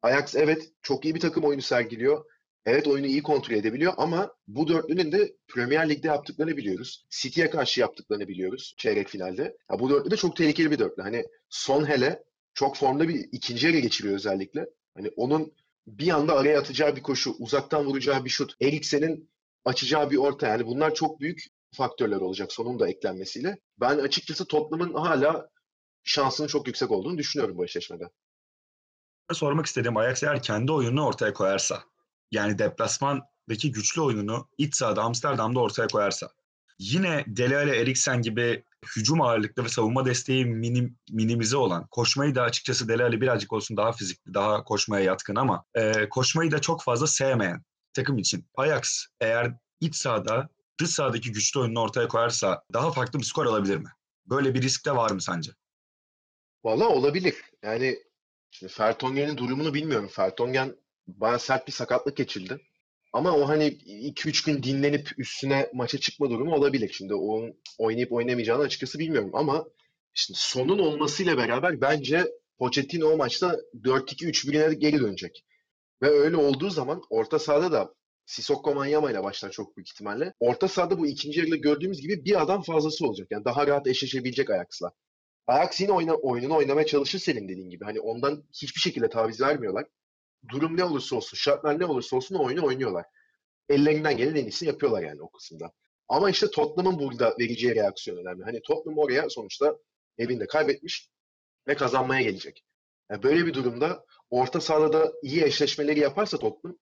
Ajax 0.02 0.36
evet 0.36 0.72
çok 0.82 1.06
iyi 1.06 1.16
bir 1.16 1.20
takım 1.20 1.44
oyunu 1.44 1.62
sergiliyor. 1.62 2.26
Evet 2.68 2.88
oyunu 2.88 3.06
iyi 3.06 3.24
kontrol 3.24 3.56
edebiliyor 3.56 3.94
ama 3.98 4.34
bu 4.48 4.68
dörtlünün 4.68 5.12
de 5.12 5.36
Premier 5.48 5.90
Lig'de 5.90 6.08
yaptıklarını 6.08 6.58
biliyoruz. 6.58 7.06
City'ye 7.10 7.50
karşı 7.50 7.80
yaptıklarını 7.80 8.28
biliyoruz 8.28 8.76
çeyrek 8.78 9.08
finalde. 9.08 9.58
Ya 9.72 9.80
bu 9.80 9.90
dörtlü 9.90 10.12
de 10.12 10.18
çok 10.18 10.36
tehlikeli 10.36 10.72
bir 10.72 10.80
dörtlü. 10.80 11.04
Hani 11.04 11.26
son 11.50 11.90
hele 11.90 12.24
çok 12.54 12.78
formda 12.78 13.08
bir 13.08 13.30
ikinci 13.32 13.68
yarı 13.68 13.80
geçiriyor 13.80 14.16
özellikle. 14.16 14.70
Hani 14.96 15.10
onun 15.16 15.54
bir 15.88 16.10
anda 16.10 16.36
araya 16.36 16.60
atacağı 16.60 16.96
bir 16.96 17.02
koşu, 17.02 17.32
uzaktan 17.40 17.86
vuracağı 17.86 18.26
bir 18.26 18.30
şut, 18.30 18.54
Eriksen'in 18.62 19.30
açacağı 19.66 20.12
bir 20.12 20.18
orta 20.18 20.48
yani 20.48 20.66
bunlar 20.66 20.94
çok 20.94 21.20
büyük 21.20 21.44
faktörler 21.76 22.18
olacak 22.18 22.52
sonun 22.52 22.80
da 22.80 22.90
eklenmesiyle. 22.90 23.58
Ben 23.80 23.98
açıkçası 23.98 24.46
Tottenham'ın 24.46 24.94
hala 24.94 25.50
şansının 26.04 26.48
çok 26.48 26.68
yüksek 26.68 26.92
olduğunu 26.92 27.18
düşünüyorum 27.18 27.58
bu 27.58 27.66
eşleşmede. 27.66 28.10
Sormak 29.32 29.66
istediğim 29.66 29.98
Ajax 29.98 30.24
eğer 30.24 30.44
kendi 30.44 30.72
oyununu 30.72 31.06
ortaya 31.06 31.34
koyarsa, 31.34 31.84
yani 32.32 32.60
deplasmandaki 32.60 33.72
güçlü 33.72 34.02
oyununu 34.02 34.48
iç 34.58 34.76
sahada 34.76 35.04
Amsterdam'da 35.04 35.60
ortaya 35.60 35.88
koyarsa, 35.88 36.30
yine 36.80 37.24
Dele 37.28 37.58
Alli, 37.58 37.72
Eriksen 37.72 38.22
gibi 38.22 38.64
hücum 38.96 39.22
ağırlıklı 39.22 39.64
ve 39.64 39.70
savunma 39.70 40.06
desteği 40.06 40.46
minim, 40.46 40.98
minimize 41.12 41.58
olan, 41.58 41.88
koşmayı 41.88 42.36
da 42.36 42.44
açıkçası 42.44 42.88
Dele 42.88 43.04
Alli 43.04 43.22
birazcık 43.22 43.54
olsun 43.54 43.78
daha 43.78 43.92
fizikli, 43.92 44.34
daha 44.34 44.64
koşmaya 44.64 45.06
yatkın 45.06 45.36
ama 45.36 45.66
e, 45.76 46.10
koşmayı 46.10 46.52
da 46.52 46.62
çok 46.62 46.84
fazla 46.84 47.08
sevmeyen 47.08 47.64
takım 47.94 48.18
için 48.18 48.46
Ajax 48.56 49.06
eğer 49.22 49.54
iç 49.82 49.96
sahada 49.96 50.50
dış 50.80 50.90
sahadaki 50.90 51.32
güçlü 51.32 51.60
oyununu 51.60 51.80
ortaya 51.80 52.08
koyarsa 52.08 52.64
daha 52.74 52.92
farklı 52.92 53.20
bir 53.20 53.24
skor 53.24 53.46
alabilir 53.46 53.78
mi? 53.78 53.90
Böyle 54.26 54.54
bir 54.54 54.62
risk 54.62 54.86
de 54.86 54.96
var 54.96 55.12
mı 55.12 55.22
sence? 55.22 55.52
Valla 56.64 56.90
olabilir. 56.90 57.36
Yani 57.64 58.00
şimdi 58.52 58.74
Fertongen'in 58.74 59.38
durumunu 59.38 59.74
bilmiyorum. 59.74 60.10
Fertongen 60.12 60.76
bana 61.08 61.40
sert 61.40 61.68
bir 61.68 61.72
sakatlık 61.72 62.18
geçildi. 62.18 62.60
Ama 63.14 63.32
o 63.38 63.48
hani 63.48 63.64
2-3 63.68 64.46
gün 64.46 64.64
dinlenip 64.64 65.12
üstüne 65.18 65.70
maça 65.74 65.98
çıkma 65.98 66.30
durumu 66.30 66.56
olabilir. 66.56 66.92
Şimdi 66.94 67.14
onun 67.14 67.54
oynayıp 67.78 68.14
oynamayacağını 68.14 68.64
açıkçası 68.64 69.00
bilmiyorum 69.00 69.32
ama 69.34 69.66
şimdi 70.14 70.40
sonun 70.40 70.80
olmasıyla 70.80 71.38
beraber 71.38 71.82
bence 71.82 72.28
Pochettino 72.60 73.08
o 73.08 73.18
maçta 73.18 73.56
4-2-3-1'e 73.84 74.74
geri 74.74 75.00
dönecek. 75.00 75.46
Ve 76.02 76.08
öyle 76.08 76.38
olduğu 76.38 76.70
zaman 76.70 77.02
orta 77.10 77.40
sahada 77.40 77.72
da 77.72 77.94
Sissoko 78.26 78.76
Manyama 78.76 79.12
ile 79.12 79.24
başlar 79.24 79.52
çok 79.52 79.78
büyük 79.78 79.90
ihtimalle. 79.90 80.34
Orta 80.40 80.68
sahada 80.68 81.00
bu 81.00 81.08
ikinci 81.08 81.40
yarıda 81.40 81.56
gördüğümüz 81.56 82.02
gibi 82.02 82.26
bir 82.26 82.42
adam 82.42 82.62
fazlası 82.62 83.08
olacak. 83.08 83.28
Yani 83.32 83.46
daha 83.46 83.68
rahat 83.68 83.88
eşleşebilecek 83.88 84.50
Ajax'la. 84.50 84.92
Ajax 85.48 85.82
yine 85.82 85.92
oyna, 85.92 86.14
oyununu 86.14 86.56
oynamaya 86.56 86.86
çalışır 86.86 87.20
senin 87.20 87.50
dediğin 87.50 87.70
gibi. 87.70 87.86
Hani 87.86 88.00
ondan 88.00 88.44
hiçbir 88.54 88.82
şekilde 88.82 89.10
taviz 89.10 89.42
vermiyorlar. 89.42 89.86
Durum 90.50 90.78
ne 90.78 90.84
olursa 90.84 91.16
olsun, 91.16 91.38
şartlar 91.38 91.80
ne 91.80 91.86
olursa 91.86 92.16
olsun 92.16 92.36
o 92.36 92.46
oyunu 92.46 92.66
oynuyorlar. 92.66 93.06
Ellerinden 93.70 94.18
gelen 94.18 94.36
en 94.36 94.46
iyisini 94.46 94.70
yapıyorlar 94.70 95.04
yani 95.04 95.22
o 95.22 95.30
kısımda. 95.30 95.72
Ama 96.08 96.30
işte 96.30 96.52
Tottenham'ın 96.52 97.00
burada 97.00 97.36
vereceği 97.40 97.76
reaksiyon 97.76 98.18
önemli. 98.18 98.44
Hani 98.44 98.62
Tottenham 98.62 98.98
oraya 98.98 99.30
sonuçta 99.30 99.78
evinde 100.18 100.48
kaybetmiş 100.48 101.10
ve 101.68 101.76
kazanmaya 101.76 102.22
gelecek. 102.22 102.64
Yani 103.12 103.24
böyle 103.24 103.46
bir 103.46 103.54
durumda 103.54 104.06
orta 104.30 104.62
sahada 104.62 104.94
da 104.94 105.14
iyi 105.24 105.44
eşleşmeleri 105.44 106.00
yaparsa 106.00 106.38
Tottenham 106.38 106.78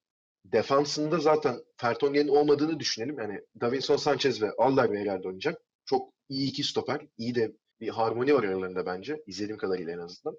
defansında 0.45 1.19
zaten 1.19 1.55
Fertongen'in 1.77 2.27
olmadığını 2.27 2.79
düşünelim. 2.79 3.19
Yani 3.19 3.41
Davinson 3.62 3.97
Sanchez 3.97 4.41
ve 4.41 4.51
Alderweireld 4.57 5.24
oynayacak. 5.24 5.62
Çok 5.85 6.13
iyi 6.29 6.50
iki 6.50 6.63
stoper. 6.63 7.07
İyi 7.17 7.35
de 7.35 7.51
bir 7.79 7.89
harmoni 7.89 8.35
var 8.35 8.43
aralarında 8.43 8.85
bence. 8.85 9.24
İzlediğim 9.27 9.57
kadarıyla 9.57 9.93
en 9.93 9.97
azından. 9.97 10.38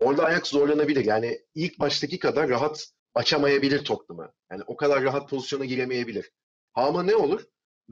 Orada 0.00 0.24
ayak 0.24 0.46
zorlanabilir. 0.46 1.04
Yani 1.04 1.40
ilk 1.54 1.80
baştaki 1.80 2.18
kadar 2.18 2.48
rahat 2.48 2.86
açamayabilir 3.14 3.84
Tottenham'ı. 3.84 4.32
Yani 4.50 4.62
o 4.66 4.76
kadar 4.76 5.02
rahat 5.02 5.30
pozisyona 5.30 5.64
giremeyebilir. 5.64 6.30
Ama 6.74 7.02
ne 7.02 7.16
olur? 7.16 7.44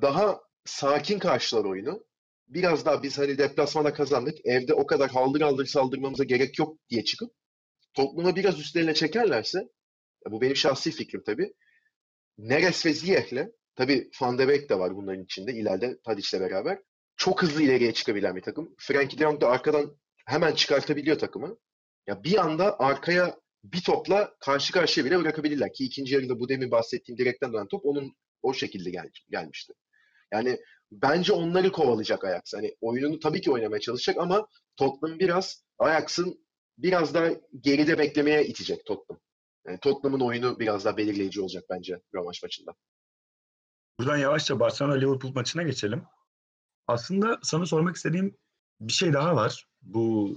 Daha 0.02 0.40
sakin 0.64 1.18
karşılar 1.18 1.64
oyunu. 1.64 2.04
Biraz 2.48 2.86
daha 2.86 3.02
biz 3.02 3.18
hani 3.18 3.38
deplasmana 3.38 3.92
kazandık. 3.92 4.46
Evde 4.46 4.74
o 4.74 4.86
kadar 4.86 5.10
haldır 5.10 5.40
haldır 5.40 5.66
saldırmamıza 5.66 6.24
gerek 6.24 6.58
yok 6.58 6.78
diye 6.90 7.04
çıkıp 7.04 7.32
Tottenham'ı 7.94 8.36
biraz 8.36 8.60
üstlerine 8.60 8.94
çekerlerse 8.94 9.68
bu 10.30 10.40
benim 10.40 10.56
şahsi 10.56 10.90
fikrim 10.90 11.22
tabii. 11.26 11.52
Neres 12.38 12.86
ve 12.86 12.92
Ziyech'le 12.92 13.48
tabii 13.76 14.10
Van 14.20 14.38
de 14.38 14.48
Beek 14.48 14.70
de 14.70 14.78
var 14.78 14.96
bunların 14.96 15.24
içinde 15.24 15.52
ileride 15.52 15.98
Tadic'le 16.04 16.40
beraber. 16.40 16.78
Çok 17.16 17.42
hızlı 17.42 17.62
ileriye 17.62 17.92
çıkabilen 17.92 18.36
bir 18.36 18.42
takım. 18.42 18.74
Frankie 18.78 19.18
de 19.18 19.22
Jong 19.22 19.40
da 19.40 19.48
arkadan 19.48 19.98
hemen 20.26 20.54
çıkartabiliyor 20.54 21.18
takımı. 21.18 21.58
Ya 22.08 22.24
bir 22.24 22.38
anda 22.38 22.78
arkaya 22.78 23.36
bir 23.64 23.80
topla 23.80 24.34
karşı 24.40 24.72
karşıya 24.72 25.06
bile 25.06 25.18
bırakabilirler 25.18 25.72
ki 25.72 25.84
ikinci 25.84 26.14
yarıda 26.14 26.40
bu 26.40 26.48
demin 26.48 26.70
bahsettiğim 26.70 27.18
direkten 27.18 27.52
dönen 27.52 27.68
top 27.68 27.86
onun 27.86 28.16
o 28.42 28.54
şekilde 28.54 28.90
gel 28.90 29.10
gelmişti. 29.30 29.72
Yani 30.32 30.58
bence 30.92 31.32
onları 31.32 31.72
kovalayacak 31.72 32.24
Ajax. 32.24 32.54
Hani 32.54 32.76
oyununu 32.80 33.18
tabii 33.18 33.40
ki 33.40 33.50
oynamaya 33.50 33.80
çalışacak 33.80 34.16
ama 34.18 34.48
Tottenham 34.76 35.18
biraz 35.18 35.64
Ajax'ın 35.78 36.46
biraz 36.78 37.14
daha 37.14 37.30
geride 37.60 37.98
beklemeye 37.98 38.46
itecek 38.46 38.86
Tottenham. 38.86 39.20
Yani 39.66 39.78
Tottenham'ın 39.80 40.24
oyunu 40.24 40.58
biraz 40.58 40.84
daha 40.84 40.96
belirleyici 40.96 41.40
olacak 41.40 41.64
bence 41.70 42.00
rövanş 42.14 42.42
maçında. 42.42 42.74
Buradan 44.00 44.16
yavaşça 44.16 44.54
Barcelona-Liverpool 44.54 45.34
maçına 45.34 45.62
geçelim. 45.62 46.02
Aslında 46.86 47.38
sana 47.42 47.66
sormak 47.66 47.96
istediğim 47.96 48.36
bir 48.80 48.92
şey 48.92 49.12
daha 49.12 49.36
var. 49.36 49.66
Bu 49.82 50.36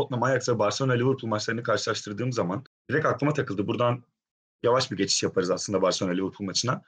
Tottenham 0.00 0.22
Ajax 0.22 0.48
ve 0.48 0.58
Barcelona 0.58 0.92
Liverpool 0.92 1.30
maçlarını 1.30 1.62
karşılaştırdığım 1.62 2.32
zaman 2.32 2.64
direkt 2.90 3.06
aklıma 3.06 3.32
takıldı. 3.32 3.66
Buradan 3.66 4.04
yavaş 4.62 4.90
bir 4.90 4.96
geçiş 4.96 5.22
yaparız 5.22 5.50
aslında 5.50 5.82
Barcelona 5.82 6.14
Liverpool 6.14 6.46
maçına. 6.46 6.82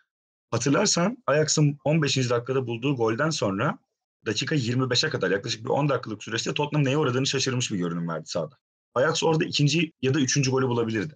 Hatırlarsan 0.51 1.19
Ajax'ın 1.27 1.79
15. 1.85 2.17
dakikada 2.31 2.67
bulduğu 2.67 2.97
golden 2.97 3.31
sonra 3.31 3.79
dakika 4.27 4.55
25'e 4.55 5.11
kadar 5.11 5.31
yaklaşık 5.31 5.65
bir 5.65 5.69
10 5.69 5.89
dakikalık 5.89 6.25
süreçte 6.25 6.55
Tottenham 6.55 6.85
neye 6.85 6.99
uğradığını 6.99 7.27
şaşırmış 7.27 7.73
bir 7.73 7.79
görünüm 7.79 8.09
verdi 8.09 8.27
sahada. 8.27 8.57
Ajax 8.95 9.23
orada 9.25 9.45
ikinci 9.45 9.93
ya 10.03 10.15
da 10.15 10.21
üçüncü 10.21 10.51
golü 10.51 10.69
bulabilirdi. 10.69 11.15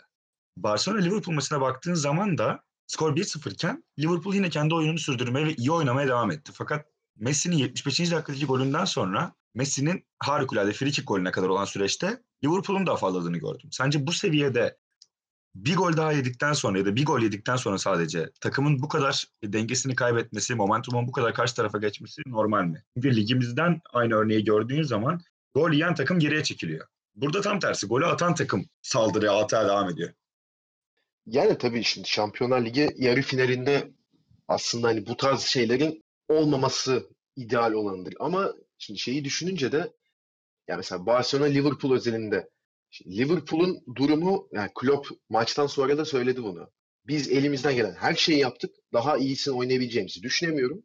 Barcelona 0.57 1.01
Liverpool 1.01 1.35
maçına 1.35 1.61
baktığın 1.61 1.95
zaman 1.95 2.39
da 2.39 2.61
skor 2.87 3.17
1-0 3.17 3.53
iken 3.53 3.85
Liverpool 3.99 4.35
yine 4.35 4.51
kendi 4.51 4.75
oyununu 4.75 4.99
sürdürmeye 4.99 5.47
ve 5.47 5.55
iyi 5.55 5.71
oynamaya 5.71 6.09
devam 6.09 6.31
etti. 6.31 6.53
Fakat 6.55 6.87
Messi'nin 7.17 7.57
75. 7.57 7.99
dakikadaki 7.99 8.47
golünden 8.47 8.85
sonra 8.85 9.35
Messi'nin 9.57 10.05
harikulade 10.19 10.73
frikik 10.73 11.09
golüne 11.09 11.31
kadar 11.31 11.49
olan 11.49 11.65
süreçte 11.65 12.23
Liverpool'un 12.45 12.87
da 12.87 12.93
afalladığını 12.93 13.39
gördüm. 13.39 13.71
Sence 13.73 14.07
bu 14.07 14.13
seviyede 14.13 14.77
bir 15.55 15.77
gol 15.77 15.97
daha 15.97 16.13
yedikten 16.13 16.53
sonra 16.53 16.79
ya 16.79 16.87
da 16.87 16.97
bir 16.97 17.05
gol 17.05 17.21
yedikten 17.21 17.57
sonra 17.57 17.79
sadece 17.79 18.31
takımın 18.41 18.83
bu 18.83 18.89
kadar 18.89 19.25
dengesini 19.45 19.95
kaybetmesi, 19.95 20.55
momentumun 20.55 21.09
bu 21.09 21.13
kadar 21.13 21.35
karşı 21.35 21.55
tarafa 21.55 21.79
geçmesi 21.79 22.23
normal 22.27 22.65
mi? 22.65 22.83
Çünkü 22.95 23.17
ligimizden 23.17 23.81
aynı 23.93 24.15
örneği 24.15 24.45
gördüğün 24.45 24.83
zaman 24.83 25.21
gol 25.55 25.73
yiyen 25.73 25.95
takım 25.95 26.19
geriye 26.19 26.43
çekiliyor. 26.43 26.87
Burada 27.15 27.41
tam 27.41 27.61
tersi 27.61 27.87
golü 27.87 28.07
atan 28.07 28.35
takım 28.35 28.65
saldırıya 28.83 29.33
ataya 29.33 29.69
devam 29.69 29.91
ediyor. 29.91 30.13
Yani 31.27 31.59
tabii 31.59 31.85
şimdi 31.85 32.09
Şampiyonlar 32.09 32.65
Ligi 32.65 32.95
yarı 32.97 33.23
finalinde 33.23 33.91
aslında 34.49 34.89
hani 34.89 35.07
bu 35.07 35.17
tarz 35.17 35.41
şeylerin 35.41 36.05
olmaması 36.29 37.07
ideal 37.37 37.73
olanıdır. 37.73 38.15
Ama 38.21 38.53
şimdi 38.79 39.01
şeyi 39.01 39.25
düşününce 39.25 39.73
de 39.73 39.93
yani 40.69 40.77
mesela 40.77 41.07
Barcelona 41.07 41.47
Liverpool 41.47 41.95
özelinde 41.95 42.51
Liverpool'un 43.07 43.85
durumu 43.95 44.49
yani 44.53 44.71
Klopp 44.75 45.09
maçtan 45.29 45.67
sonra 45.67 45.99
da 45.99 46.05
söyledi 46.05 46.43
bunu. 46.43 46.71
Biz 47.07 47.29
elimizden 47.31 47.75
gelen 47.75 47.95
her 47.95 48.15
şeyi 48.15 48.39
yaptık. 48.39 48.75
Daha 48.93 49.17
iyisini 49.17 49.55
oynayabileceğimizi 49.55 50.23
düşünemiyorum. 50.23 50.83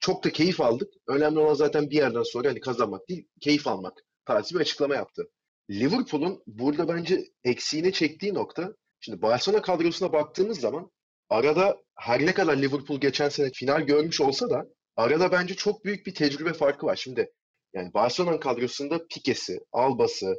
Çok 0.00 0.24
da 0.24 0.32
keyif 0.32 0.60
aldık. 0.60 0.92
Önemli 1.06 1.38
olan 1.38 1.54
zaten 1.54 1.90
bir 1.90 1.96
yerden 1.96 2.22
sonra 2.22 2.48
hani 2.48 2.60
kazanmak 2.60 3.08
değil, 3.08 3.28
keyif 3.40 3.66
almak 3.66 3.98
tarzı 4.24 4.54
bir 4.54 4.60
açıklama 4.60 4.94
yaptı. 4.94 5.30
Liverpool'un 5.70 6.42
burada 6.46 6.88
bence 6.88 7.24
eksiğine 7.44 7.92
çektiği 7.92 8.34
nokta 8.34 8.74
şimdi 9.00 9.22
Barcelona 9.22 9.62
kadrosuna 9.62 10.12
baktığımız 10.12 10.60
zaman 10.60 10.90
arada 11.28 11.82
her 11.94 12.26
ne 12.26 12.34
kadar 12.34 12.56
Liverpool 12.56 13.00
geçen 13.00 13.28
sene 13.28 13.50
final 13.50 13.80
görmüş 13.80 14.20
olsa 14.20 14.50
da 14.50 14.66
arada 14.96 15.32
bence 15.32 15.54
çok 15.54 15.84
büyük 15.84 16.06
bir 16.06 16.14
tecrübe 16.14 16.52
farkı 16.52 16.86
var. 16.86 16.96
Şimdi 16.96 17.32
yani 17.74 17.94
Barcelona 17.94 18.40
kadrosunda 18.40 19.06
Pique'si, 19.06 19.60
Alba'sı, 19.72 20.34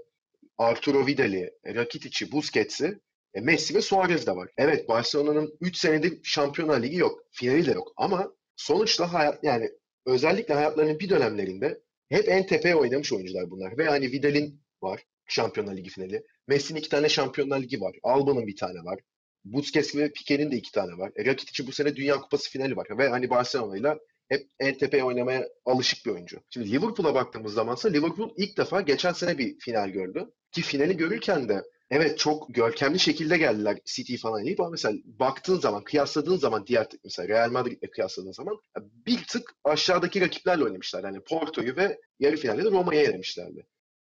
Arturo 0.58 1.08
Vidal'i, 1.08 1.52
Rakitic'i, 1.66 2.32
Busquets'i, 2.32 3.00
e, 3.34 3.42
Messi 3.42 3.76
ve 3.76 3.82
Suarez 3.82 4.28
de 4.28 4.36
var. 4.36 4.50
Evet 4.58 4.90
Barcelona'nın 4.90 5.58
3 5.62 5.78
senedir 5.78 6.20
Şampiyonlar 6.24 6.82
Ligi 6.84 6.98
yok. 6.98 7.24
Finali 7.32 7.66
de 7.66 7.72
yok. 7.72 7.94
Ama 7.98 8.34
sonuçta 8.56 9.14
hayat 9.14 9.44
yani 9.44 9.70
özellikle 10.06 10.54
hayatlarının 10.54 11.00
bir 11.00 11.10
dönemlerinde 11.10 11.82
hep 12.10 12.30
en 12.30 12.46
tepeye 12.48 12.76
oynamış 12.76 13.14
oyuncular 13.14 13.52
bunlar. 13.52 13.78
Ve 13.78 13.86
hani 13.86 14.12
Vidal'in 14.12 14.62
var 14.82 15.04
Şampiyonlar 15.28 15.78
Ligi 15.78 15.90
finali. 15.90 16.24
Messi'nin 16.48 16.80
iki 16.80 16.90
tane 16.90 17.10
Şampiyonlar 17.10 17.62
Ligi 17.62 17.82
var. 17.82 17.96
Alba'nın 18.04 18.48
bir 18.48 18.56
tane 18.56 18.80
var. 18.84 19.00
Busquets 19.46 19.96
ve 19.96 20.12
Pique'nin 20.12 20.52
de 20.52 20.56
iki 20.56 20.72
tane 20.72 20.98
var. 20.98 21.12
E, 21.16 21.26
Rakitic'in 21.26 21.68
bu 21.68 21.72
sene 21.72 21.96
Dünya 21.96 22.22
Kupası 22.22 22.50
finali 22.50 22.76
var. 22.76 22.88
Ve 22.98 23.10
hani 23.10 23.30
Barcelona'yla 23.30 24.00
hep 24.30 24.48
en 24.60 24.78
tepeye 24.78 25.04
oynamaya 25.04 25.48
alışık 25.66 26.06
bir 26.06 26.12
oyuncu. 26.12 26.40
Şimdi 26.50 26.72
Liverpool'a 26.72 27.16
baktığımız 27.16 27.54
zamansa 27.54 27.90
Liverpool 27.90 28.34
ilk 28.38 28.58
defa 28.58 28.82
geçen 28.82 29.14
sene 29.14 29.38
bir 29.38 29.60
final 29.60 29.90
gördü. 29.90 30.32
Ki 30.52 30.62
finali 30.62 30.98
görürken 30.98 31.50
de 31.50 31.64
evet 31.92 32.20
çok 32.20 32.56
görkemli 32.56 33.00
şekilde 33.00 33.38
geldiler 33.38 33.78
City 33.86 34.16
falan 34.16 34.46
deyip 34.46 34.60
ama 34.60 34.70
mesela 34.70 34.98
baktığın 35.06 35.60
zaman, 35.60 35.84
kıyasladığın 35.84 36.38
zaman 36.38 36.68
diğer 36.68 36.88
mesela 37.04 37.28
Real 37.28 37.52
Madrid'le 37.52 37.92
kıyasladığın 37.92 38.32
zaman 38.32 38.62
bir 38.82 39.24
tık 39.28 39.56
aşağıdaki 39.64 40.22
rakiplerle 40.22 40.64
oynamışlar. 40.64 41.04
Yani 41.04 41.20
Porto'yu 41.24 41.76
ve 41.76 42.00
yarı 42.20 42.38
finalde 42.38 42.64
de 42.64 42.72
Roma'ya 42.72 43.02
yenemişlerdi. 43.02 43.66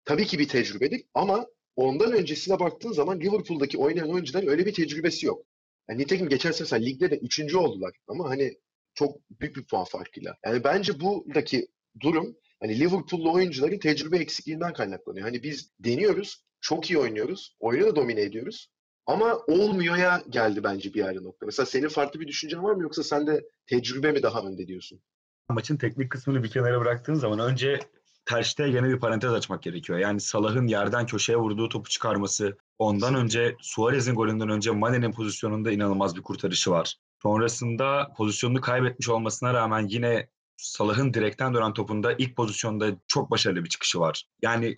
Tabii 0.05 0.25
ki 0.25 0.39
bir 0.39 0.47
tecrübedir 0.47 1.03
ama 1.13 1.47
ondan 1.75 2.11
öncesine 2.11 2.59
baktığın 2.59 2.91
zaman 2.91 3.19
Liverpool'daki 3.19 3.77
oynayan 3.77 4.09
oyuncuların 4.09 4.47
öyle 4.47 4.65
bir 4.65 4.73
tecrübesi 4.73 5.25
yok. 5.25 5.45
Yani 5.89 6.01
nitekim 6.01 6.29
geçen 6.29 6.51
sene 6.51 6.65
mesela 6.65 6.85
ligde 6.85 7.11
de 7.11 7.17
üçüncü 7.17 7.57
oldular 7.57 7.91
ama 8.07 8.29
hani 8.29 8.57
çok 8.97 9.29
büyük 9.41 9.55
bir 9.55 9.65
puan 9.65 9.83
farkıyla. 9.83 10.37
Yani 10.45 10.63
bence 10.63 10.99
buradaki 10.99 11.67
durum 11.99 12.35
hani 12.59 12.79
Liverpool'lu 12.79 13.33
oyuncuların 13.33 13.79
tecrübe 13.79 14.17
eksikliğinden 14.17 14.73
kaynaklanıyor. 14.73 15.25
Hani 15.25 15.43
biz 15.43 15.71
deniyoruz, 15.79 16.45
çok 16.61 16.89
iyi 16.89 16.99
oynuyoruz, 16.99 17.55
oyunu 17.59 17.87
da 17.87 17.95
domine 17.95 18.21
ediyoruz. 18.21 18.71
Ama 19.05 19.37
olmuyor 19.47 19.97
ya 19.97 20.23
geldi 20.29 20.63
bence 20.63 20.93
bir 20.93 20.99
yerde 20.99 21.23
nokta. 21.23 21.45
Mesela 21.45 21.65
senin 21.65 21.87
farklı 21.87 22.19
bir 22.19 22.27
düşüncen 22.27 22.63
var 22.63 22.73
mı 22.73 22.83
yoksa 22.83 23.03
sen 23.03 23.27
de 23.27 23.43
tecrübe 23.65 24.11
mi 24.11 24.23
daha 24.23 24.41
önde 24.41 24.67
diyorsun? 24.67 25.01
Maçın 25.49 25.77
teknik 25.77 26.11
kısmını 26.11 26.43
bir 26.43 26.49
kenara 26.49 26.81
bıraktığın 26.81 27.13
zaman 27.13 27.39
önce 27.39 27.79
Ter 28.25 28.43
Stegen'e 28.43 28.89
bir 28.89 28.99
parantez 28.99 29.33
açmak 29.33 29.63
gerekiyor. 29.63 29.99
Yani 29.99 30.19
Salah'ın 30.19 30.67
yerden 30.67 31.05
köşeye 31.05 31.37
vurduğu 31.37 31.69
topu 31.69 31.89
çıkarması, 31.89 32.57
ondan 32.77 33.15
önce 33.15 33.55
Suarez'in 33.61 34.15
golünden 34.15 34.49
önce 34.49 34.71
Mane'nin 34.71 35.11
pozisyonunda 35.11 35.71
inanılmaz 35.71 36.15
bir 36.15 36.21
kurtarışı 36.21 36.71
var. 36.71 36.95
Sonrasında 37.23 38.13
pozisyonunu 38.17 38.61
kaybetmiş 38.61 39.09
olmasına 39.09 39.53
rağmen 39.53 39.87
yine 39.87 40.29
Salah'ın 40.57 41.13
direkten 41.13 41.53
dönen 41.53 41.73
topunda 41.73 42.13
ilk 42.13 42.35
pozisyonda 42.35 42.91
çok 43.07 43.31
başarılı 43.31 43.63
bir 43.63 43.69
çıkışı 43.69 43.99
var. 43.99 44.23
Yani 44.41 44.75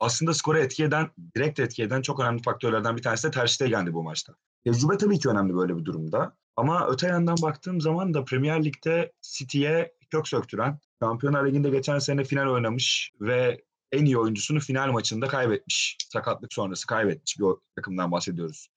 aslında 0.00 0.34
skora 0.34 0.58
etki 0.58 0.84
eden, 0.84 1.10
direkt 1.36 1.60
etki 1.60 1.82
eden 1.82 2.02
çok 2.02 2.20
önemli 2.20 2.42
faktörlerden 2.42 2.96
bir 2.96 3.02
tanesi 3.02 3.26
de 3.26 3.30
Ter 3.30 3.46
Stegen'di 3.46 3.94
bu 3.94 4.02
maçta. 4.02 4.34
Tecrübe 4.64 4.96
tabii 4.96 5.18
ki 5.18 5.28
önemli 5.28 5.54
böyle 5.54 5.76
bir 5.76 5.84
durumda. 5.84 6.36
Ama 6.56 6.88
öte 6.88 7.06
yandan 7.06 7.36
baktığım 7.42 7.80
zaman 7.80 8.14
da 8.14 8.24
Premier 8.24 8.64
Lig'de 8.64 9.12
City'ye 9.22 9.92
kök 10.10 10.28
söktüren, 10.28 10.78
Şampiyonlar 11.02 11.46
Ligi'nde 11.46 11.70
geçen 11.70 11.98
sene 11.98 12.24
final 12.24 12.46
oynamış 12.46 13.12
ve 13.20 13.64
en 13.92 14.04
iyi 14.04 14.18
oyuncusunu 14.18 14.60
final 14.60 14.92
maçında 14.92 15.26
kaybetmiş. 15.26 15.96
Sakatlık 16.12 16.52
sonrası 16.52 16.86
kaybetmiş 16.86 17.38
bir 17.38 17.46
takımdan 17.76 18.12
bahsediyoruz. 18.12 18.68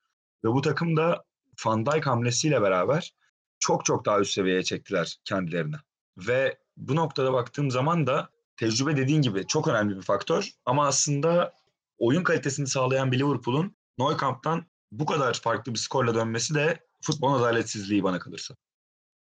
Ve 0.44 0.50
bu 0.50 0.62
takım 0.62 0.98
da 0.98 1.24
Van 1.66 1.86
Dijk 1.86 2.06
hamlesiyle 2.06 2.62
beraber 2.62 3.14
çok 3.60 3.86
çok 3.86 4.06
daha 4.06 4.20
üst 4.20 4.34
seviyeye 4.34 4.64
çektiler 4.64 5.18
kendilerini. 5.26 5.76
Ve 6.18 6.58
bu 6.78 6.96
noktada 6.96 7.34
baktığım 7.34 7.72
zaman 7.72 8.08
da 8.08 8.30
tecrübe 8.58 8.98
dediğin 8.98 9.22
gibi 9.22 9.48
çok 9.48 9.68
önemli 9.68 9.96
bir 9.98 10.02
faktör. 10.02 10.50
Ama 10.66 10.88
aslında 10.88 11.54
oyun 11.98 12.24
kalitesini 12.24 12.68
sağlayan 12.68 13.12
bir 13.12 13.20
Liverpool'un 13.20 13.76
Nou 13.98 14.18
Camp'tan 14.22 14.66
bu 14.92 15.06
kadar 15.06 15.34
farklı 15.34 15.74
bir 15.74 15.80
skorla 15.80 16.16
dönmesi 16.16 16.56
de 16.56 16.80
futbol 17.02 17.34
adaletsizliği 17.34 18.04
bana 18.04 18.20
kalırsa. 18.20 18.56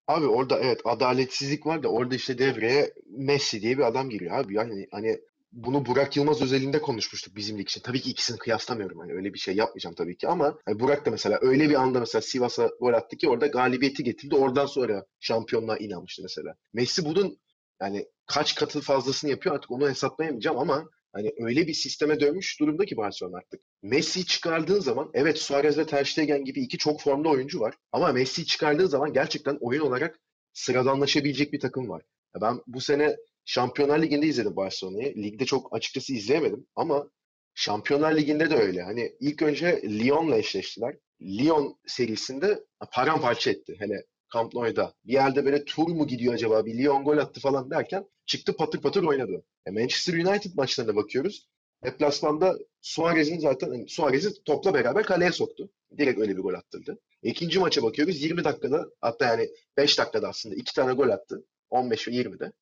Abi 0.09 0.27
orada 0.27 0.59
evet 0.59 0.81
adaletsizlik 0.85 1.67
var 1.67 1.83
da 1.83 1.89
orada 1.89 2.15
işte 2.15 2.39
devreye 2.39 2.95
Messi 3.11 3.63
diye 3.63 3.79
bir 3.79 3.83
adam 3.83 4.11
giriyor 4.11 4.39
abi. 4.39 4.55
Yani 4.55 4.89
hani 4.91 5.21
bunu 5.53 5.87
Burak 5.87 6.17
Yılmaz 6.17 6.43
özelinde 6.43 6.81
konuşmuştuk 6.81 7.37
bizim 7.37 7.59
için. 7.59 7.81
Tabii 7.81 8.01
ki 8.01 8.11
ikisini 8.11 8.39
kıyaslamıyorum. 8.39 8.99
Hani 8.99 9.13
öyle 9.13 9.35
bir 9.35 9.39
şey 9.39 9.57
yapmayacağım 9.57 9.95
tabii 9.95 10.17
ki 10.17 10.29
ama 10.29 10.59
hani 10.67 10.81
Burak 10.81 11.07
da 11.07 11.11
mesela 11.11 11.39
öyle 11.43 11.69
bir 11.69 11.75
anda 11.75 12.01
mesela 12.01 12.23
Sivas'a 12.23 12.71
gol 12.81 12.93
attı 12.93 13.17
ki 13.17 13.29
orada 13.29 13.47
galibiyeti 13.47 14.05
getirdi. 14.05 14.35
Oradan 14.37 14.67
sonra 14.67 15.05
şampiyonluğa 15.21 15.77
inanmıştı 15.77 16.23
mesela. 16.23 16.55
Messi 16.73 17.05
bunun 17.05 17.39
yani 17.81 18.07
kaç 18.27 18.55
katı 18.55 18.81
fazlasını 18.81 19.31
yapıyor 19.31 19.55
artık 19.55 19.71
onu 19.71 19.91
hesaplayamayacağım 19.91 20.59
ama 20.59 20.89
hani 21.13 21.33
öyle 21.39 21.67
bir 21.67 21.75
sisteme 21.75 22.21
dönmüş 22.21 22.61
durumda 22.61 22.85
ki 22.85 22.97
Barcelona 22.97 23.37
artık. 23.37 23.61
Messi'yi 23.83 24.27
çıkardığın 24.27 24.81
zaman 24.81 25.11
evet 25.15 25.39
Suarez 25.39 25.79
ve 25.79 25.87
Ter 25.87 26.05
Stegen 26.05 26.45
gibi 26.45 26.61
iki 26.61 26.79
çok 26.79 27.01
formda 27.01 27.29
oyuncu 27.29 27.61
var 27.61 27.75
ama 27.93 28.13
Messi'yi 28.13 28.47
çıkardığın 28.47 28.87
zaman 28.87 29.13
gerçekten 29.13 29.59
oyun 29.61 29.81
olarak 29.81 30.21
sıradanlaşabilecek 30.53 31.53
bir 31.53 31.61
takım 31.61 31.89
var. 31.89 32.03
Ben 32.41 32.61
bu 32.67 32.81
sene 32.81 33.17
Şampiyonlar 33.45 34.03
Ligi'nde 34.03 34.27
izledim 34.27 34.57
Barcelona'yı. 34.57 35.17
Ligde 35.17 35.45
çok 35.45 35.77
açıkçası 35.77 36.13
izleyemedim 36.13 36.67
ama 36.77 37.11
Şampiyonlar 37.55 38.17
Ligi'nde 38.17 38.51
de 38.51 38.57
öyle. 38.57 38.83
Hani 38.83 39.13
ilk 39.21 39.43
önce 39.43 39.83
Lyon'la 39.85 40.39
eşleştiler. 40.39 40.97
Lyon 41.23 41.79
serisinde 41.87 42.65
paramparça 42.93 43.51
etti. 43.51 43.77
Hele 43.79 44.05
Camp 44.35 44.55
Nou'da. 44.55 44.95
Bir 45.05 45.13
yerde 45.13 45.45
böyle 45.45 45.65
tur 45.65 45.89
mu 45.89 46.07
gidiyor 46.07 46.35
acaba? 46.35 46.67
Bir 46.67 46.79
Lyon 46.79 47.05
gol 47.05 47.19
attı 47.19 47.41
falan 47.41 47.71
derken 47.71 48.05
çıktı 48.27 48.57
patır 48.57 48.81
patır 48.81 49.03
oynadı. 49.03 49.45
E 49.67 49.71
Manchester 49.71 50.15
United 50.15 50.51
maçlarına 50.55 50.97
bakıyoruz. 50.97 51.49
Deplasmanda 51.85 52.59
Suarez'in 52.81 53.39
zaten 53.39 53.67
yani 53.73 53.89
Suarez'i 53.89 54.43
topla 54.45 54.75
beraber 54.75 55.03
kaleye 55.03 55.33
soktu. 55.33 55.71
Direkt 55.99 56.21
öyle 56.21 56.37
bir 56.37 56.43
gol 56.43 56.55
attırdı. 56.55 56.99
İkinci 57.23 57.59
maça 57.59 57.83
bakıyoruz 57.83 58.23
20 58.23 58.45
dakikada 58.45 58.91
hatta 59.01 59.27
yani 59.27 59.49
5 59.77 59.99
dakikada 59.99 60.29
aslında 60.29 60.55
iki 60.55 60.75
tane 60.75 60.93
gol 60.93 61.09
attı. 61.09 61.45
15 61.71 62.09
ve 62.09 62.13
20'de. 62.13 62.53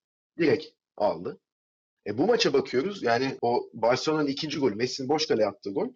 Direkt 0.41 0.67
aldı. 0.97 1.41
E 2.07 2.19
bu 2.19 2.27
maça 2.27 2.53
bakıyoruz. 2.53 3.03
Yani 3.03 3.37
o 3.43 3.71
Barcelona'nın 3.73 4.27
ikinci 4.27 4.59
golü 4.59 4.75
Messi'nin 4.75 5.09
boş 5.09 5.27
kaleye 5.27 5.49
attığı 5.49 5.71
gol. 5.71 5.89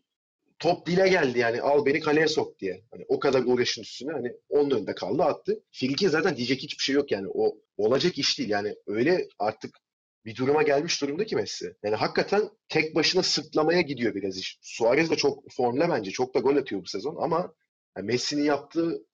Top 0.58 0.86
dile 0.86 1.08
geldi 1.08 1.38
yani 1.38 1.62
al 1.62 1.86
beni 1.86 2.00
kaleye 2.00 2.28
sok 2.28 2.58
diye. 2.58 2.84
Hani 2.90 3.04
o 3.08 3.18
kadar 3.18 3.42
uğraşın 3.46 3.82
üstüne 3.82 4.12
hani 4.12 4.32
onun 4.48 4.70
önünde 4.70 4.94
kaldı 4.94 5.22
attı. 5.22 5.62
Filike 5.70 6.08
zaten 6.08 6.36
diyecek 6.36 6.62
hiçbir 6.62 6.82
şey 6.82 6.94
yok 6.94 7.12
yani. 7.12 7.26
O 7.34 7.56
olacak 7.76 8.18
iş 8.18 8.38
değil. 8.38 8.50
Yani 8.50 8.76
öyle 8.86 9.28
artık 9.38 9.78
bir 10.24 10.36
duruma 10.36 10.62
gelmiş 10.62 11.02
durumda 11.02 11.24
ki 11.26 11.36
Messi. 11.36 11.76
Yani 11.82 11.94
hakikaten 11.96 12.50
tek 12.68 12.94
başına 12.94 13.22
sırtlamaya 13.22 13.80
gidiyor 13.80 14.14
biraz 14.14 14.38
iş. 14.38 14.58
Suarez 14.62 15.10
de 15.10 15.16
çok 15.16 15.52
formda 15.52 15.88
bence. 15.88 16.10
Çok 16.10 16.34
da 16.34 16.38
gol 16.38 16.56
atıyor 16.56 16.82
bu 16.82 16.86
sezon 16.86 17.16
ama 17.18 17.54
yani 17.96 18.06
Messi'nin 18.06 18.44
yaptığı 18.44 19.04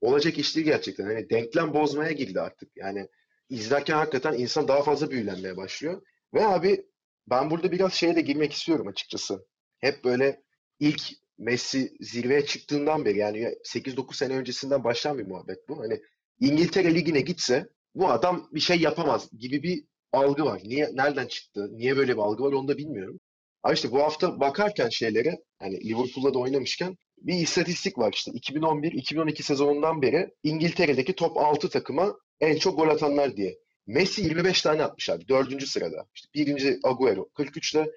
olacak 0.00 0.38
iş 0.38 0.56
değil 0.56 0.66
gerçekten. 0.66 1.04
Hani 1.04 1.30
denklem 1.30 1.74
bozmaya 1.74 2.12
girdi 2.12 2.40
artık. 2.40 2.70
Yani 2.76 3.08
izlerken 3.50 3.94
hakikaten 3.94 4.32
insan 4.32 4.68
daha 4.68 4.82
fazla 4.82 5.10
büyülenmeye 5.10 5.56
başlıyor. 5.56 6.02
Ve 6.34 6.46
abi 6.46 6.86
ben 7.26 7.50
burada 7.50 7.72
biraz 7.72 7.92
şeye 7.92 8.16
de 8.16 8.20
girmek 8.20 8.52
istiyorum 8.52 8.88
açıkçası. 8.88 9.46
Hep 9.78 10.04
böyle 10.04 10.42
ilk 10.80 11.02
Messi 11.38 11.92
zirveye 12.00 12.46
çıktığından 12.46 13.04
beri 13.04 13.18
yani 13.18 13.42
8-9 13.42 14.16
sene 14.16 14.36
öncesinden 14.36 14.84
başlayan 14.84 15.18
bir 15.18 15.26
muhabbet 15.26 15.68
bu. 15.68 15.78
Hani 15.80 16.00
İngiltere 16.40 16.94
Ligi'ne 16.94 17.20
gitse 17.20 17.68
bu 17.94 18.08
adam 18.08 18.48
bir 18.52 18.60
şey 18.60 18.80
yapamaz 18.80 19.30
gibi 19.38 19.62
bir 19.62 19.84
algı 20.12 20.44
var. 20.44 20.60
Niye 20.64 20.90
nereden 20.94 21.26
çıktı? 21.26 21.68
Niye 21.72 21.96
böyle 21.96 22.12
bir 22.12 22.22
algı 22.22 22.44
var 22.44 22.52
onu 22.52 22.68
da 22.68 22.78
bilmiyorum. 22.78 23.20
Ama 23.62 23.74
işte 23.74 23.90
bu 23.90 24.02
hafta 24.02 24.40
bakarken 24.40 24.88
şeylere 24.88 25.38
hani 25.58 25.88
Liverpool'da 25.88 26.34
da 26.34 26.38
oynamışken 26.38 26.96
bir 27.18 27.34
istatistik 27.34 27.98
var 27.98 28.12
işte 28.12 28.30
2011-2012 28.30 29.42
sezonundan 29.42 30.02
beri 30.02 30.30
İngiltere'deki 30.42 31.14
top 31.14 31.36
6 31.36 31.68
takıma 31.68 32.16
en 32.40 32.56
çok 32.56 32.78
gol 32.78 32.88
atanlar 32.88 33.36
diye. 33.36 33.58
Messi 33.86 34.22
25 34.22 34.62
tane 34.62 34.82
atmış 34.82 35.10
abi. 35.10 35.28
Dördüncü 35.28 35.66
sırada. 35.66 36.06
İşte 36.14 36.28
birinci 36.34 36.78
Agüero. 36.84 37.28
43 37.28 37.74
ile 37.74 37.90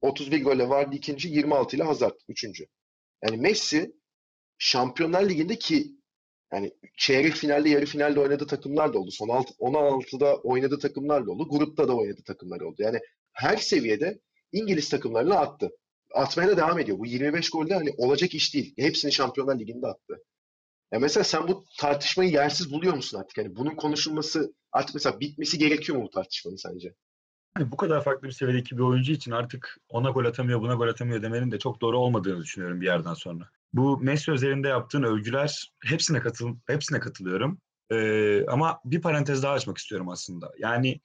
31 0.00 0.44
golle 0.44 0.68
vardı 0.68 0.96
ikinci. 0.96 1.28
26 1.28 1.76
ile 1.76 1.82
Hazard. 1.82 2.14
Üçüncü. 2.28 2.66
Yani 3.24 3.36
Messi 3.36 3.92
Şampiyonlar 4.58 5.28
Ligi'nde 5.28 5.58
ki 5.58 5.96
yani 6.52 6.72
çeyrek 6.96 7.34
finalde, 7.34 7.68
yarı 7.68 7.86
finalde 7.86 8.20
oynadığı 8.20 8.46
takımlar 8.46 8.94
da 8.94 8.98
oldu. 8.98 9.10
Son 9.10 9.28
16'da 9.28 10.36
oynadığı 10.36 10.78
takımlar 10.78 11.26
da 11.26 11.30
oldu. 11.30 11.48
Grupta 11.48 11.88
da 11.88 11.96
oynadığı 11.96 12.22
takımlar 12.22 12.60
oldu. 12.60 12.76
Yani 12.78 12.98
her 13.32 13.56
seviyede 13.56 14.18
İngiliz 14.52 14.88
takımlarına 14.88 15.38
attı. 15.38 15.70
Atmaya 16.14 16.48
da 16.48 16.56
devam 16.56 16.78
ediyor. 16.78 16.98
Bu 16.98 17.06
25 17.06 17.50
golde 17.50 17.74
hani 17.74 17.94
olacak 17.98 18.34
iş 18.34 18.54
değil. 18.54 18.74
Hepsini 18.78 19.12
Şampiyonlar 19.12 19.58
Ligi'nde 19.58 19.86
attı. 19.86 20.22
Ya 20.92 20.98
mesela 20.98 21.24
sen 21.24 21.48
bu 21.48 21.64
tartışmayı 21.78 22.30
yersiz 22.30 22.72
buluyor 22.72 22.94
musun 22.94 23.18
artık? 23.18 23.38
Yani 23.38 23.56
bunun 23.56 23.74
konuşulması 23.74 24.54
artık 24.72 24.94
mesela 24.94 25.20
bitmesi 25.20 25.58
gerekiyor 25.58 25.98
mu 25.98 26.04
bu 26.04 26.10
tartışmanın 26.10 26.56
sence? 26.56 26.94
Yani 27.58 27.72
bu 27.72 27.76
kadar 27.76 28.04
farklı 28.04 28.28
bir 28.28 28.32
seviyedeki 28.32 28.76
bir 28.76 28.82
oyuncu 28.82 29.12
için 29.12 29.30
artık 29.30 29.76
ona 29.88 30.10
gol 30.10 30.24
atamıyor, 30.24 30.60
buna 30.60 30.74
gol 30.74 30.88
atamıyor 30.88 31.22
demenin 31.22 31.50
de 31.50 31.58
çok 31.58 31.80
doğru 31.80 31.98
olmadığını 31.98 32.42
düşünüyorum 32.42 32.80
bir 32.80 32.86
yerden 32.86 33.14
sonra. 33.14 33.48
Bu 33.72 33.98
Messi 33.98 34.30
üzerinde 34.30 34.68
yaptığın 34.68 35.02
övgüler 35.02 35.72
hepsine 35.84 36.20
katıl 36.20 36.56
hepsine 36.66 37.00
katılıyorum. 37.00 37.60
Ee, 37.90 38.46
ama 38.46 38.80
bir 38.84 39.02
parantez 39.02 39.42
daha 39.42 39.52
açmak 39.52 39.78
istiyorum 39.78 40.08
aslında. 40.08 40.52
Yani 40.58 41.00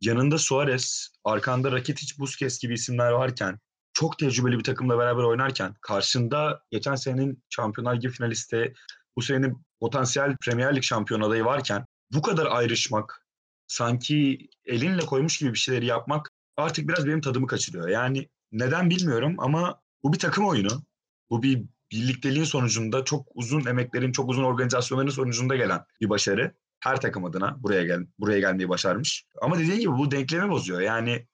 yanında 0.00 0.38
Suarez, 0.38 1.08
arkanda 1.24 1.72
Rakitic, 1.72 2.18
Busquets 2.18 2.58
gibi 2.58 2.74
isimler 2.74 3.10
varken, 3.10 3.58
çok 3.92 4.18
tecrübeli 4.18 4.58
bir 4.58 4.64
takımla 4.64 4.98
beraber 4.98 5.22
oynarken, 5.22 5.74
karşında 5.80 6.62
geçen 6.70 6.94
senenin 6.94 7.44
Şampiyonlar 7.50 7.96
Ligi 7.96 8.08
finalisti, 8.08 8.74
bu 9.16 9.22
senenin 9.22 9.66
potansiyel 9.80 10.36
Premier 10.36 10.76
Lig 10.76 10.82
şampiyon 10.82 11.20
adayı 11.20 11.44
varken 11.44 11.86
bu 12.12 12.22
kadar 12.22 12.46
ayrışmak, 12.46 13.26
sanki 13.66 14.48
elinle 14.64 15.00
koymuş 15.00 15.38
gibi 15.38 15.52
bir 15.52 15.58
şeyleri 15.58 15.86
yapmak 15.86 16.30
artık 16.56 16.88
biraz 16.88 17.06
benim 17.06 17.20
tadımı 17.20 17.46
kaçırıyor. 17.46 17.88
Yani 17.88 18.28
neden 18.52 18.90
bilmiyorum 18.90 19.34
ama 19.38 19.80
bu 20.02 20.12
bir 20.12 20.18
takım 20.18 20.46
oyunu. 20.46 20.82
Bu 21.30 21.42
bir 21.42 21.64
birlikteliğin 21.92 22.44
sonucunda 22.44 23.04
çok 23.04 23.28
uzun 23.34 23.66
emeklerin, 23.66 24.12
çok 24.12 24.30
uzun 24.30 24.44
organizasyonların 24.44 25.10
sonucunda 25.10 25.56
gelen 25.56 25.84
bir 26.00 26.08
başarı. 26.08 26.54
Her 26.80 27.00
takım 27.00 27.24
adına 27.24 27.62
buraya 27.62 27.84
gel 27.84 28.06
buraya 28.18 28.40
gelmeyi 28.40 28.68
başarmış. 28.68 29.24
Ama 29.42 29.58
dediğim 29.58 29.80
gibi 29.80 29.92
bu 29.92 30.10
denklemi 30.10 30.50
bozuyor. 30.50 30.80
Yani 30.80 31.26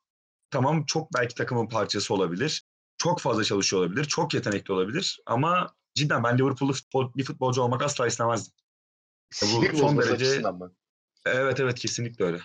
tamam 0.50 0.84
çok 0.84 1.14
belki 1.14 1.34
takımın 1.34 1.68
parçası 1.68 2.14
olabilir. 2.14 2.62
Çok 2.98 3.20
fazla 3.20 3.44
çalışıyor 3.44 3.82
olabilir. 3.82 4.04
Çok 4.04 4.34
yetenekli 4.34 4.72
olabilir. 4.72 5.18
Ama 5.26 5.74
cidden 5.96 6.24
ben 6.24 6.38
Liverpool'lu 6.38 6.72
futbol, 6.72 7.14
bir 7.14 7.24
futbolcu 7.24 7.62
olmak 7.62 7.82
asla 7.82 8.06
istemezdim. 8.06 8.52
bu 9.42 9.76
son 9.76 9.98
derece 9.98 10.42
Evet 11.26 11.60
evet 11.60 11.78
kesinlikle 11.78 12.24
öyle. 12.24 12.40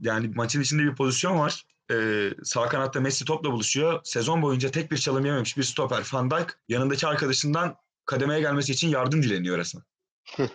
Yani 0.00 0.28
maçın 0.28 0.60
içinde 0.60 0.82
bir 0.82 0.94
pozisyon 0.94 1.38
var. 1.38 1.66
Ee, 1.90 2.30
sağ 2.44 2.68
kanatta 2.68 3.00
Messi 3.00 3.24
topla 3.24 3.52
buluşuyor. 3.52 4.00
Sezon 4.04 4.42
boyunca 4.42 4.70
tek 4.70 4.90
bir 4.90 4.96
çalım 4.96 5.24
yememiş 5.24 5.56
bir 5.56 5.62
stoper 5.62 6.10
Van 6.12 6.30
Dijk 6.30 6.58
yanındaki 6.68 7.06
arkadaşından 7.06 7.76
kademeye 8.04 8.40
gelmesi 8.40 8.72
için 8.72 8.88
yardım 8.88 9.22
dileniyor 9.22 9.58
resmen. 9.58 9.84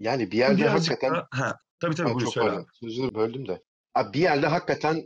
yani 0.00 0.30
bir 0.30 0.38
yerde 0.38 0.62
Birazcık 0.62 0.92
hakikaten... 0.92 1.14
Da, 1.14 1.28
ha, 1.30 1.58
tabii 1.80 1.94
tabii 1.94 2.14
buyur 2.14 2.32
söyle. 2.32 2.64
Sözünü 2.72 3.14
böldüm 3.14 3.48
de. 3.48 3.62
Abi 3.94 4.12
bir 4.12 4.20
yerde 4.20 4.46
hakikaten 4.46 5.04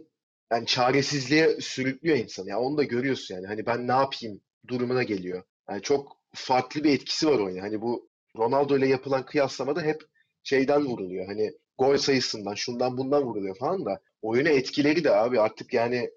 yani 0.53 0.67
çaresizliğe 0.67 1.61
sürüklüyor 1.61 2.17
insan. 2.17 2.45
Ya 2.45 2.59
onu 2.59 2.77
da 2.77 2.85
görüyorsun 2.85 3.35
yani. 3.35 3.47
Hani 3.47 3.67
ben 3.67 3.89
ne 3.89 3.93
yapayım 3.93 4.41
durumuna 4.69 5.03
geliyor. 5.03 5.43
Yani 5.71 5.83
çok 5.83 6.17
farklı 6.35 6.85
bir 6.85 6.93
etkisi 6.95 7.27
var 7.27 7.39
oyuna. 7.39 7.63
Hani 7.63 7.81
bu 7.81 8.09
Ronaldo 8.37 8.79
ile 8.79 8.89
yapılan 8.89 9.25
kıyaslamada 9.25 9.83
hep 9.83 10.03
şeyden 10.43 10.85
vuruluyor. 10.85 11.27
Hani 11.27 11.53
gol 11.79 11.97
sayısından, 11.97 12.55
şundan 12.55 12.99
bundan 12.99 13.23
vuruluyor 13.23 13.57
falan 13.57 13.85
da 13.85 14.01
oyuna 14.23 14.49
etkileri 14.49 15.05
de 15.05 15.11
abi 15.17 15.41
artık 15.41 15.75
yani 15.75 16.11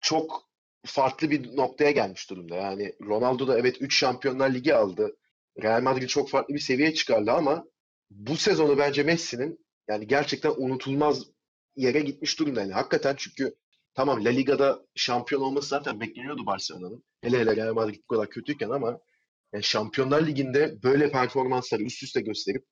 çok 0.00 0.50
farklı 0.84 1.30
bir 1.30 1.56
noktaya 1.56 1.90
gelmiş 1.90 2.30
durumda. 2.30 2.56
Yani 2.56 2.92
Ronaldo 3.02 3.48
da 3.48 3.58
evet 3.58 3.76
3 3.82 3.98
Şampiyonlar 3.98 4.54
Ligi 4.54 4.74
aldı. 4.74 5.16
Real 5.62 5.82
Madrid 5.82 6.08
çok 6.08 6.30
farklı 6.30 6.54
bir 6.54 6.60
seviyeye 6.60 6.94
çıkardı 6.94 7.32
ama 7.32 7.64
bu 8.10 8.36
sezonu 8.36 8.78
bence 8.78 9.02
Messi'nin 9.02 9.66
yani 9.88 10.06
gerçekten 10.06 10.52
unutulmaz 10.56 11.24
yere 11.76 12.00
gitmiş 12.00 12.38
durumda. 12.38 12.60
Yani 12.60 12.72
hakikaten 12.72 13.14
çünkü 13.18 13.54
tamam 13.94 14.24
La 14.24 14.30
Liga'da 14.30 14.86
şampiyon 14.94 15.42
olması 15.42 15.68
zaten 15.68 16.00
bekleniyordu 16.00 16.46
Barcelona'nın. 16.46 17.04
Hele 17.22 17.38
hele 17.38 17.56
Real 17.56 17.74
Madrid 17.74 18.02
bu 18.02 18.14
kadar 18.14 18.30
kötüyken 18.30 18.70
ama 18.70 18.98
yani 19.52 19.64
Şampiyonlar 19.64 20.26
Ligi'nde 20.26 20.82
böyle 20.82 21.10
performansları 21.10 21.82
üst 21.82 22.02
üste 22.02 22.20
gösterip 22.20 22.66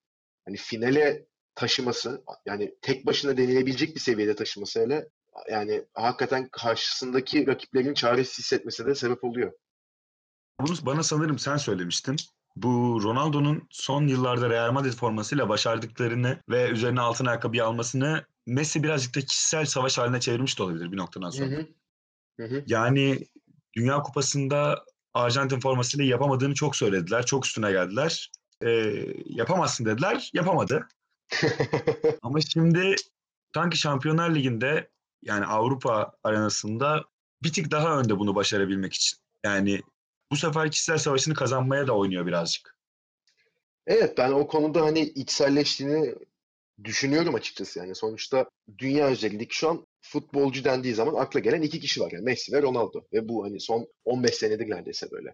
hani 0.45 0.57
finale 0.57 1.27
taşıması 1.55 2.25
yani 2.47 2.75
tek 2.83 3.07
başına 3.07 3.37
denilebilecek 3.37 3.95
bir 3.95 4.01
seviyede 4.01 4.35
taşıması 4.35 4.81
hele 4.81 5.09
yani 5.51 5.85
hakikaten 5.95 6.49
karşısındaki 6.49 7.47
rakiplerin 7.47 7.95
çaresiz 7.95 8.39
hissetmesi 8.39 8.87
de 8.87 8.95
sebep 8.95 9.25
oluyor. 9.25 9.53
Bunu 10.61 10.77
bana 10.83 11.03
sanırım 11.03 11.39
sen 11.39 11.57
söylemiştin. 11.57 12.17
Bu 12.57 13.01
Ronaldo'nun 13.03 13.69
son 13.71 14.07
yıllarda 14.07 14.51
Real 14.51 14.73
Madrid 14.73 14.93
formasıyla 14.93 15.49
başardıklarını 15.49 16.41
ve 16.49 16.69
üzerine 16.69 17.01
altın 17.01 17.27
ayakkabı 17.27 17.65
almasını 17.65 18.25
Messi 18.49 18.83
birazcık 18.83 19.17
da 19.17 19.21
kişisel 19.21 19.65
savaş 19.65 19.99
haline 19.99 20.21
çevirmiş 20.21 20.59
de 20.59 20.63
olabilir 20.63 20.93
bir 20.93 20.97
noktadan 20.97 21.31
sonra. 21.31 21.51
Hı 21.51 21.57
hı. 21.57 21.67
Hı 22.41 22.47
hı. 22.47 22.65
Yani 22.67 23.27
Dünya 23.77 24.03
Kupası'nda 24.03 24.85
Arjantin 25.15 25.61
formasıyla 25.61 26.05
yapamadığını 26.05 26.55
çok 26.55 26.77
söylediler. 26.77 27.27
Çok 27.27 27.47
üstüne 27.47 27.73
geldiler. 27.73 28.33
Ee, 28.63 29.05
yapamazsın 29.25 29.85
dediler. 29.85 30.31
Yapamadı. 30.35 30.89
Ama 32.23 32.41
şimdi 32.41 32.95
sanki 33.55 33.79
Şampiyonlar 33.79 34.35
Ligi'nde 34.35 34.91
yani 35.23 35.47
Avrupa 35.47 36.13
arenasında 36.25 37.05
bir 37.43 37.53
tık 37.53 37.71
daha 37.71 38.01
önde 38.01 38.19
bunu 38.19 38.35
başarabilmek 38.35 38.95
için. 38.95 39.19
Yani 39.45 39.83
bu 40.31 40.37
sefer 40.37 40.71
kişisel 40.71 40.99
savaşını 40.99 41.35
kazanmaya 41.35 41.87
da 41.87 41.97
oynuyor 41.97 42.27
birazcık. 42.27 42.79
Evet 43.87 44.19
ben 44.19 44.33
o 44.33 44.47
konuda 44.47 44.83
hani 44.83 45.01
içselleştiğini 45.01 46.15
düşünüyorum 46.85 47.35
açıkçası 47.35 47.79
yani. 47.79 47.95
Sonuçta 47.95 48.51
dünya 48.79 49.11
üzerindeki 49.13 49.57
şu 49.57 49.69
an 49.69 49.87
futbolcu 50.01 50.65
dendiği 50.65 50.95
zaman 50.95 51.15
akla 51.15 51.41
gelen 51.41 51.63
iki 51.63 51.81
kişi 51.81 52.01
var 52.01 52.11
yani 52.13 52.25
Messi 52.25 52.53
ve 52.53 52.63
Ronaldo. 52.63 53.01
Ve 53.13 53.29
bu 53.29 53.45
hani 53.45 53.61
son 53.61 53.87
15 54.05 54.35
senedir 54.35 54.71
neredeyse 54.71 55.11
böyle. 55.11 55.29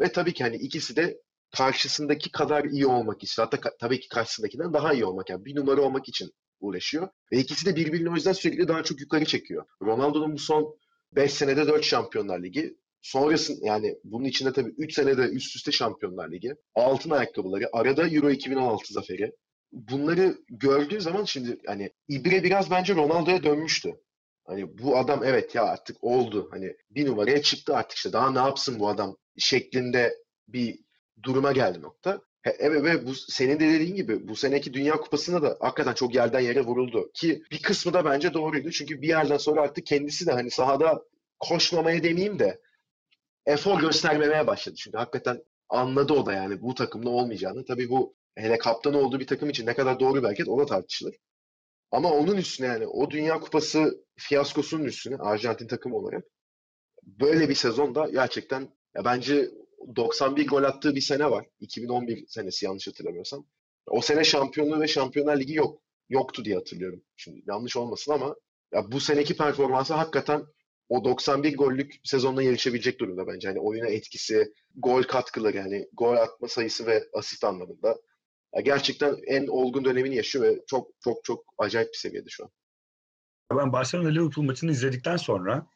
Ve 0.00 0.12
tabii 0.12 0.32
ki 0.32 0.44
hani 0.44 0.56
ikisi 0.56 0.96
de 0.96 1.20
karşısındaki 1.56 2.32
kadar 2.32 2.64
iyi 2.64 2.86
olmak 2.86 3.22
istiyor. 3.22 3.48
Hatta 3.50 3.68
ka- 3.68 3.76
tabii 3.80 4.00
ki 4.00 4.08
karşısındakinden 4.08 4.72
daha 4.72 4.92
iyi 4.92 5.04
olmak 5.04 5.30
yani 5.30 5.44
bir 5.44 5.56
numara 5.56 5.80
olmak 5.82 6.08
için 6.08 6.30
uğraşıyor. 6.60 7.08
Ve 7.32 7.38
ikisi 7.38 7.66
de 7.66 7.76
birbirini 7.76 8.10
o 8.10 8.14
yüzden 8.14 8.32
sürekli 8.32 8.68
daha 8.68 8.82
çok 8.82 9.00
yukarı 9.00 9.24
çekiyor. 9.24 9.64
Ronaldo'nun 9.82 10.32
bu 10.32 10.38
son 10.38 10.78
5 11.12 11.32
senede 11.32 11.66
4 11.66 11.84
Şampiyonlar 11.84 12.42
Ligi. 12.42 12.76
Sonrasında 13.02 13.66
yani 13.66 13.98
bunun 14.04 14.24
içinde 14.24 14.52
tabii 14.52 14.74
3 14.78 14.94
senede 14.94 15.22
üst 15.22 15.56
üste 15.56 15.72
Şampiyonlar 15.72 16.32
Ligi. 16.32 16.54
Altın 16.74 17.10
ayakkabıları, 17.10 17.68
arada 17.72 18.08
Euro 18.08 18.30
2016 18.30 18.92
zaferi. 18.92 19.32
Bunları 19.72 20.38
gördüğü 20.48 21.00
zaman 21.00 21.24
şimdi 21.24 21.58
hani 21.66 21.90
İbre 22.08 22.42
biraz 22.44 22.70
bence 22.70 22.94
Ronaldo'ya 22.94 23.42
dönmüştü. 23.42 23.94
Hani 24.44 24.78
bu 24.78 24.98
adam 24.98 25.24
evet 25.24 25.54
ya 25.54 25.64
artık 25.64 26.04
oldu. 26.04 26.48
Hani 26.50 26.76
bir 26.90 27.06
numaraya 27.06 27.42
çıktı 27.42 27.76
artık 27.76 27.96
işte 27.96 28.12
daha 28.12 28.30
ne 28.30 28.38
yapsın 28.38 28.78
bu 28.78 28.88
adam 28.88 29.16
şeklinde 29.38 30.14
bir 30.48 30.78
duruma 31.22 31.52
geldi 31.52 31.82
nokta. 31.82 32.20
Evet 32.44 32.84
ve 32.84 33.06
bu 33.06 33.14
senin 33.14 33.60
de 33.60 33.68
dediğin 33.72 33.94
gibi 33.94 34.28
bu 34.28 34.36
seneki 34.36 34.74
Dünya 34.74 34.96
Kupası'nda 34.96 35.42
da 35.42 35.56
hakikaten 35.60 35.94
çok 35.94 36.14
yerden 36.14 36.40
yere 36.40 36.60
vuruldu. 36.60 37.10
Ki 37.14 37.42
bir 37.50 37.62
kısmı 37.62 37.92
da 37.92 38.04
bence 38.04 38.34
doğruydu. 38.34 38.70
Çünkü 38.70 39.02
bir 39.02 39.08
yerden 39.08 39.36
sonra 39.36 39.62
artık 39.62 39.86
kendisi 39.86 40.26
de 40.26 40.32
hani 40.32 40.50
sahada 40.50 41.02
koşmamaya 41.40 42.02
demeyeyim 42.02 42.38
de 42.38 42.60
efor 43.46 43.80
göstermemeye 43.80 44.46
başladı. 44.46 44.76
Çünkü 44.78 44.98
hakikaten 44.98 45.42
anladı 45.68 46.12
o 46.12 46.26
da 46.26 46.32
yani 46.32 46.62
bu 46.62 46.74
takımda 46.74 47.10
olmayacağını. 47.10 47.64
Tabii 47.64 47.88
bu 47.88 48.14
hele 48.34 48.58
kaptan 48.58 48.94
olduğu 48.94 49.20
bir 49.20 49.26
takım 49.26 49.50
için 49.50 49.66
ne 49.66 49.74
kadar 49.74 50.00
doğru 50.00 50.18
bir 50.18 50.24
hareket 50.24 50.48
o 50.48 50.58
da 50.58 50.66
tartışılır. 50.66 51.16
Ama 51.90 52.10
onun 52.12 52.36
üstüne 52.36 52.66
yani 52.66 52.86
o 52.86 53.10
Dünya 53.10 53.40
Kupası 53.40 54.04
fiyaskosunun 54.16 54.84
üstüne 54.84 55.16
Arjantin 55.16 55.66
takımı 55.66 55.96
olarak 55.96 56.24
böyle 57.06 57.48
bir 57.48 57.54
sezonda 57.54 58.08
gerçekten 58.10 58.60
ya 58.96 59.04
bence 59.04 59.50
91 59.96 60.46
gol 60.48 60.62
attığı 60.62 60.94
bir 60.94 61.00
sene 61.00 61.30
var. 61.30 61.46
2011 61.60 62.24
senesi 62.28 62.64
yanlış 62.64 62.88
hatırlamıyorsam. 62.88 63.46
O 63.86 64.00
sene 64.00 64.24
şampiyonluğu 64.24 64.80
ve 64.80 64.88
Şampiyonlar 64.88 65.40
Ligi 65.40 65.54
yok. 65.54 65.82
Yoktu 66.08 66.44
diye 66.44 66.56
hatırlıyorum. 66.56 67.02
Şimdi 67.16 67.42
yanlış 67.46 67.76
olmasın 67.76 68.12
ama 68.12 68.36
ya 68.72 68.92
bu 68.92 69.00
seneki 69.00 69.36
performansı 69.36 69.94
hakikaten 69.94 70.42
o 70.88 71.04
91 71.04 71.56
gollük 71.56 71.94
sezonla 72.04 72.42
yarışabilecek 72.42 73.00
durumda 73.00 73.26
bence. 73.26 73.48
Hani 73.48 73.60
oyuna 73.60 73.88
etkisi, 73.88 74.52
gol 74.74 75.02
katkıları 75.02 75.56
yani 75.56 75.88
gol 75.92 76.16
atma 76.16 76.48
sayısı 76.48 76.86
ve 76.86 77.04
asist 77.12 77.44
anlamında. 77.44 77.96
Ya 78.54 78.60
gerçekten 78.60 79.16
en 79.26 79.46
olgun 79.46 79.84
dönemini 79.84 80.16
yaşıyor 80.16 80.44
ve 80.44 80.64
çok 80.66 80.88
çok 81.00 81.24
çok 81.24 81.44
acayip 81.58 81.92
bir 81.92 81.98
seviyede 81.98 82.28
şu 82.28 82.44
an. 82.44 82.50
Ben 83.58 83.72
Barcelona 83.72 84.08
Liverpool 84.08 84.44
maçını 84.44 84.70
izledikten 84.70 85.16
sonra 85.16 85.66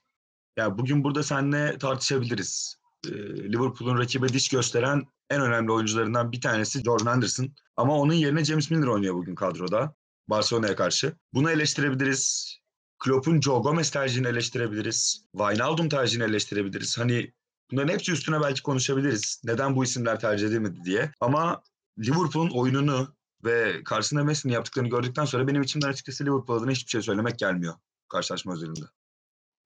ya 0.56 0.78
bugün 0.78 1.04
burada 1.04 1.22
seninle 1.22 1.78
tartışabiliriz. 1.78 2.76
Ee, 3.06 3.10
Liverpool'un 3.52 3.98
rakibe 3.98 4.28
diş 4.28 4.48
gösteren 4.48 5.02
en 5.30 5.40
önemli 5.40 5.72
oyuncularından 5.72 6.32
bir 6.32 6.40
tanesi 6.40 6.82
Jordan 6.82 7.12
Henderson. 7.12 7.54
Ama 7.76 7.98
onun 7.98 8.12
yerine 8.12 8.44
James 8.44 8.70
Milner 8.70 8.86
oynuyor 8.86 9.14
bugün 9.14 9.34
kadroda 9.34 9.94
Barcelona'ya 10.28 10.76
karşı. 10.76 11.16
Bunu 11.34 11.50
eleştirebiliriz. 11.50 12.56
Klopp'un 12.98 13.40
Joe 13.40 13.62
Gomez 13.62 13.90
tercihini 13.90 14.26
eleştirebiliriz. 14.26 15.26
Wijnaldum 15.32 15.88
tercihini 15.88 16.24
eleştirebiliriz. 16.24 16.98
Hani 16.98 17.32
bunların 17.70 17.92
hepsi 17.92 18.12
üstüne 18.12 18.40
belki 18.40 18.62
konuşabiliriz. 18.62 19.42
Neden 19.44 19.76
bu 19.76 19.84
isimler 19.84 20.20
tercih 20.20 20.46
edilmedi 20.46 20.84
diye. 20.84 21.10
Ama 21.20 21.62
Liverpool'un 21.98 22.50
oyununu 22.50 23.16
ve 23.44 23.84
karşısında 23.84 24.24
Messi'nin 24.24 24.52
yaptıklarını 24.52 24.90
gördükten 24.90 25.24
sonra 25.24 25.48
benim 25.48 25.62
içimden 25.62 25.88
açıkçası 25.88 26.24
Liverpool 26.24 26.58
adına 26.58 26.70
hiçbir 26.70 26.90
şey 26.90 27.02
söylemek 27.02 27.38
gelmiyor 27.38 27.74
karşılaşma 28.08 28.54
özelinde. 28.54 28.86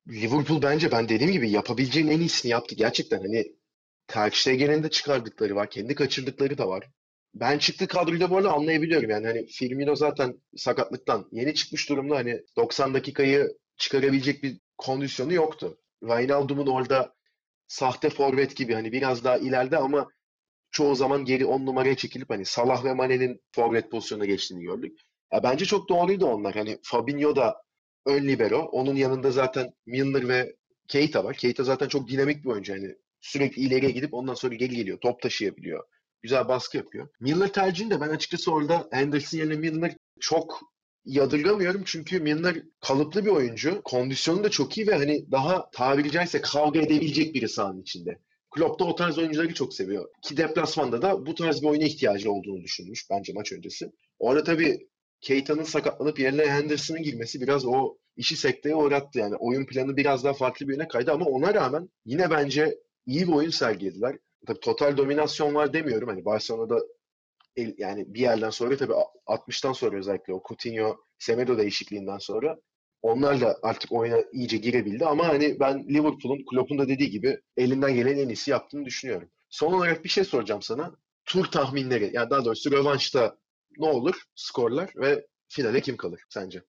Liverpool 0.08 0.62
bence 0.62 0.92
ben 0.92 1.08
dediğim 1.08 1.32
gibi 1.32 1.50
yapabileceğin 1.50 2.08
en 2.08 2.20
iyisini 2.20 2.52
yaptı. 2.52 2.74
Gerçekten 2.74 3.18
hani 3.18 3.52
Ter 4.06 4.30
Stegen'in 4.30 4.82
de 4.82 4.90
çıkardıkları 4.90 5.56
var. 5.56 5.70
Kendi 5.70 5.94
kaçırdıkları 5.94 6.58
da 6.58 6.68
var. 6.68 6.90
Ben 7.34 7.58
çıktığı 7.58 7.86
kadroyu 7.86 8.20
da 8.20 8.30
bu 8.30 8.36
arada 8.36 8.52
anlayabiliyorum. 8.52 9.10
Yani 9.10 9.26
hani 9.26 9.46
Firmino 9.46 9.96
zaten 9.96 10.40
sakatlıktan 10.56 11.28
yeni 11.32 11.54
çıkmış 11.54 11.88
durumda. 11.88 12.16
Hani 12.16 12.42
90 12.56 12.94
dakikayı 12.94 13.58
çıkarabilecek 13.76 14.42
bir 14.42 14.60
kondisyonu 14.78 15.32
yoktu. 15.32 15.78
Wijnaldum'un 16.00 16.66
orada 16.66 17.14
sahte 17.68 18.10
forvet 18.10 18.56
gibi 18.56 18.74
hani 18.74 18.92
biraz 18.92 19.24
daha 19.24 19.36
ileride 19.36 19.76
ama 19.76 20.08
çoğu 20.80 20.94
zaman 20.94 21.24
geri 21.24 21.46
10 21.46 21.66
numaraya 21.66 21.96
çekilip 21.96 22.30
hani 22.30 22.44
Salah 22.44 22.84
ve 22.84 22.94
Mane'nin 22.94 23.40
forvet 23.52 23.90
pozisyonuna 23.90 24.26
geçtiğini 24.26 24.62
gördük. 24.62 25.00
Ya 25.32 25.42
bence 25.42 25.64
çok 25.64 25.88
doğruydu 25.88 26.26
onlar. 26.26 26.54
Hani 26.54 26.78
Fabinho 26.82 27.36
da 27.36 27.62
ön 28.06 28.28
libero. 28.28 28.58
Onun 28.58 28.96
yanında 28.96 29.30
zaten 29.30 29.72
Milner 29.86 30.28
ve 30.28 30.56
Keita 30.88 31.24
var. 31.24 31.36
Keita 31.36 31.64
zaten 31.64 31.88
çok 31.88 32.08
dinamik 32.08 32.44
bir 32.44 32.48
oyuncu. 32.48 32.72
Yani 32.72 32.94
sürekli 33.20 33.62
ileriye 33.62 33.90
gidip 33.90 34.14
ondan 34.14 34.34
sonra 34.34 34.54
geri 34.54 34.76
geliyor. 34.76 34.98
Top 35.00 35.22
taşıyabiliyor. 35.22 35.84
Güzel 36.22 36.48
baskı 36.48 36.76
yapıyor. 36.76 37.08
Milner 37.20 37.52
tercihini 37.52 37.90
de 37.90 38.00
ben 38.00 38.08
açıkçası 38.08 38.52
orada 38.52 38.88
Henderson 38.92 39.38
yerine 39.38 39.56
Milner 39.56 39.96
çok 40.20 40.60
yadırgamıyorum. 41.04 41.82
Çünkü 41.86 42.20
Milner 42.20 42.62
kalıplı 42.80 43.24
bir 43.24 43.30
oyuncu. 43.30 43.82
Kondisyonu 43.84 44.44
da 44.44 44.48
çok 44.48 44.78
iyi 44.78 44.86
ve 44.86 44.94
hani 44.94 45.30
daha 45.30 45.70
tabiri 45.70 46.10
caizse 46.10 46.40
kavga 46.40 46.80
edebilecek 46.80 47.34
biri 47.34 47.48
sahanın 47.48 47.82
içinde. 47.82 48.18
Klopp 48.50 48.80
da 48.80 48.84
o 48.84 48.94
tarz 48.94 49.18
oyuncuları 49.18 49.54
çok 49.54 49.74
seviyor. 49.74 50.08
Ki 50.22 50.36
deplasmanda 50.36 51.02
da 51.02 51.26
bu 51.26 51.34
tarz 51.34 51.62
bir 51.62 51.66
oyuna 51.66 51.84
ihtiyacı 51.84 52.32
olduğunu 52.32 52.62
düşünmüş 52.62 53.10
bence 53.10 53.32
maç 53.32 53.52
öncesi. 53.52 53.92
Orada 54.18 54.44
tabii 54.44 54.88
Keita'nın 55.20 55.62
sakatlanıp 55.62 56.18
yerine 56.18 56.46
Henderson'ın 56.46 57.02
girmesi 57.02 57.40
biraz 57.40 57.64
o 57.66 57.96
işi 58.16 58.36
sekteye 58.36 58.74
uğrattı. 58.76 59.18
Yani 59.18 59.36
oyun 59.36 59.66
planı 59.66 59.96
biraz 59.96 60.24
daha 60.24 60.32
farklı 60.32 60.68
bir 60.68 60.72
yöne 60.72 60.88
kaydı 60.88 61.12
ama 61.12 61.24
ona 61.24 61.54
rağmen 61.54 61.90
yine 62.04 62.30
bence 62.30 62.78
iyi 63.06 63.28
bir 63.28 63.32
oyun 63.32 63.50
sergilediler. 63.50 64.18
Tabii 64.46 64.60
total 64.60 64.96
dominasyon 64.96 65.54
var 65.54 65.72
demiyorum. 65.72 66.08
Hani 66.08 66.24
Barcelona'da 66.24 66.80
el- 67.56 67.74
yani 67.78 68.14
bir 68.14 68.20
yerden 68.20 68.50
sonra 68.50 68.76
tabii 68.76 68.92
60'tan 69.26 69.72
sonra 69.72 69.96
özellikle 69.98 70.32
o 70.34 70.42
Coutinho, 70.48 70.96
Semedo 71.18 71.58
değişikliğinden 71.58 72.18
sonra 72.18 72.56
onlar 73.02 73.40
da 73.40 73.58
artık 73.62 73.92
oyuna 73.92 74.18
iyice 74.32 74.56
girebildi 74.56 75.06
ama 75.06 75.28
hani 75.28 75.60
ben 75.60 75.88
Liverpool'un 75.88 76.44
Klopp'un 76.50 76.78
da 76.78 76.88
dediği 76.88 77.10
gibi 77.10 77.40
elinden 77.56 77.94
gelen 77.94 78.18
en 78.18 78.28
iyisi 78.28 78.50
yaptığını 78.50 78.84
düşünüyorum. 78.84 79.28
Son 79.50 79.72
olarak 79.72 80.04
bir 80.04 80.08
şey 80.08 80.24
soracağım 80.24 80.62
sana. 80.62 80.94
Tur 81.24 81.44
tahminleri 81.44 82.10
yani 82.12 82.30
daha 82.30 82.44
doğrusu 82.44 82.70
rövanşta 82.70 83.36
ne 83.78 83.86
olur 83.86 84.22
skorlar 84.34 84.90
ve 84.96 85.26
finale 85.48 85.80
kim 85.80 85.96
kalır 85.96 86.20
sence? 86.28 86.62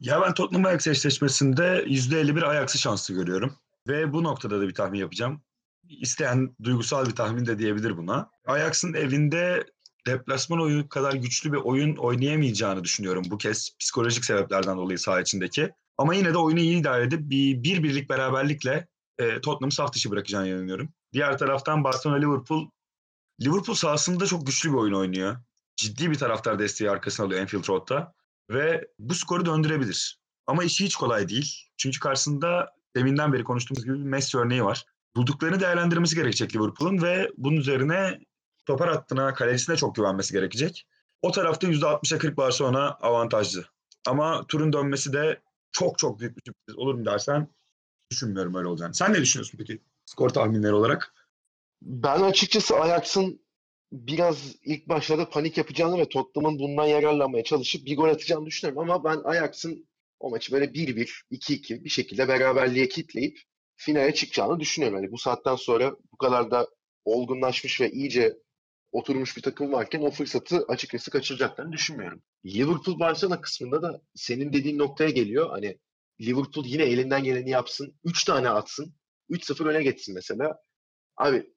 Ya 0.00 0.20
ben 0.20 0.34
Tottenham 0.34 0.64
Ajax 0.64 0.86
eşleşmesinde 0.86 1.62
%51 1.86 2.44
Ajax'ı 2.44 2.78
şanslı 2.78 3.14
görüyorum. 3.14 3.56
Ve 3.88 4.12
bu 4.12 4.24
noktada 4.24 4.60
da 4.60 4.68
bir 4.68 4.74
tahmin 4.74 4.98
yapacağım. 4.98 5.42
İsteyen 5.88 6.56
duygusal 6.62 7.06
bir 7.06 7.14
tahmin 7.14 7.46
de 7.46 7.58
diyebilir 7.58 7.96
buna. 7.96 8.30
Ajax'ın 8.46 8.94
evinde 8.94 9.64
deplasman 10.06 10.60
oyunu 10.60 10.88
kadar 10.88 11.12
güçlü 11.12 11.52
bir 11.52 11.58
oyun 11.58 11.96
oynayamayacağını 11.96 12.84
düşünüyorum 12.84 13.24
bu 13.30 13.38
kez 13.38 13.76
psikolojik 13.80 14.24
sebeplerden 14.24 14.76
dolayı 14.76 14.98
saha 14.98 15.20
içindeki. 15.20 15.72
Ama 15.98 16.14
yine 16.14 16.32
de 16.34 16.38
oyunu 16.38 16.60
iyi 16.60 16.80
idare 16.80 17.04
edip 17.04 17.20
bir, 17.20 17.62
bir 17.62 17.82
birlik 17.82 18.10
beraberlikle 18.10 18.88
e, 19.18 19.40
Tottenham'ı 19.40 19.72
saf 19.72 19.92
dışı 19.92 20.10
bırakacağını 20.10 20.48
inanıyorum. 20.48 20.88
Diğer 21.12 21.38
taraftan 21.38 21.84
Barcelona 21.84 22.18
Liverpool 22.18 22.70
Liverpool 23.40 23.74
sahasında 23.74 24.26
çok 24.26 24.46
güçlü 24.46 24.70
bir 24.70 24.76
oyun 24.76 24.94
oynuyor. 24.94 25.36
Ciddi 25.76 26.10
bir 26.10 26.18
taraftar 26.18 26.58
desteği 26.58 26.90
arkasına 26.90 27.26
alıyor 27.26 27.40
Anfield 27.40 27.68
Road'da 27.68 28.14
ve 28.50 28.88
bu 28.98 29.14
skoru 29.14 29.46
döndürebilir. 29.46 30.20
Ama 30.46 30.64
işi 30.64 30.84
hiç 30.84 30.96
kolay 30.96 31.28
değil. 31.28 31.54
Çünkü 31.76 32.00
karşısında 32.00 32.72
deminden 32.96 33.32
beri 33.32 33.44
konuştuğumuz 33.44 33.84
gibi 33.84 33.94
bir 33.94 34.04
Messi 34.04 34.38
örneği 34.38 34.64
var. 34.64 34.84
Bulduklarını 35.16 35.60
değerlendirmesi 35.60 36.16
gerekecek 36.16 36.56
Liverpool'un 36.56 37.02
ve 37.02 37.30
bunun 37.36 37.56
üzerine 37.56 38.20
topar 38.66 38.88
hattına, 38.88 39.34
kalecisine 39.34 39.76
çok 39.76 39.94
güvenmesi 39.94 40.32
gerekecek. 40.32 40.86
O 41.22 41.30
tarafta 41.30 41.66
%60'a 41.66 42.18
40 42.18 42.36
Barcelona 42.36 42.90
avantajlı. 42.90 43.64
Ama 44.06 44.46
turun 44.48 44.72
dönmesi 44.72 45.12
de 45.12 45.40
çok 45.72 45.98
çok 45.98 46.20
büyük 46.20 46.36
bir 46.36 46.42
sürpriz 46.46 46.78
olur 46.78 46.94
mu 46.94 47.04
dersen 47.04 47.48
düşünmüyorum 48.10 48.54
öyle 48.54 48.68
olacağını. 48.68 48.94
Sen 48.94 49.12
ne 49.12 49.20
düşünüyorsun 49.20 49.58
peki 49.58 49.82
skor 50.04 50.28
tahminleri 50.28 50.72
olarak? 50.72 51.14
Ben 51.82 52.20
açıkçası 52.20 52.76
Ajax'ın 52.76 53.46
biraz 53.92 54.56
ilk 54.62 54.88
başlarda 54.88 55.30
panik 55.30 55.58
yapacağını 55.58 55.98
ve 55.98 56.08
Tottenham'ın 56.08 56.58
bundan 56.58 56.86
yararlanmaya 56.86 57.44
çalışıp 57.44 57.86
bir 57.86 57.96
gol 57.96 58.08
atacağını 58.08 58.46
düşünüyorum. 58.46 58.90
Ama 58.90 59.04
ben 59.04 59.20
Ajax'ın 59.24 59.88
o 60.20 60.30
maçı 60.30 60.52
böyle 60.52 60.64
1-1, 60.64 61.08
2-2 61.30 61.84
bir 61.84 61.90
şekilde 61.90 62.28
beraberliğe 62.28 62.88
kitleyip 62.88 63.38
finale 63.76 64.14
çıkacağını 64.14 64.60
düşünüyorum. 64.60 64.98
Yani 64.98 65.12
bu 65.12 65.18
saatten 65.18 65.56
sonra 65.56 65.96
bu 66.12 66.16
kadar 66.16 66.50
da 66.50 66.68
olgunlaşmış 67.04 67.80
ve 67.80 67.90
iyice 67.90 68.36
oturmuş 68.96 69.36
bir 69.36 69.42
takım 69.42 69.72
varken 69.72 70.00
o 70.00 70.10
fırsatı 70.10 70.64
açıkçası 70.68 71.10
kaçıracaklarını 71.10 71.72
düşünmüyorum. 71.72 72.22
Liverpool 72.46 72.98
Barcelona 72.98 73.40
kısmında 73.40 73.82
da 73.82 74.02
senin 74.14 74.52
dediğin 74.52 74.78
noktaya 74.78 75.10
geliyor. 75.10 75.50
Hani 75.50 75.78
Liverpool 76.20 76.66
yine 76.66 76.82
elinden 76.82 77.24
geleni 77.24 77.50
yapsın. 77.50 77.94
3 78.04 78.24
tane 78.24 78.48
atsın. 78.48 78.94
3-0 79.30 79.68
öne 79.68 79.82
geçsin 79.82 80.14
mesela. 80.14 80.58
Abi 81.16 81.52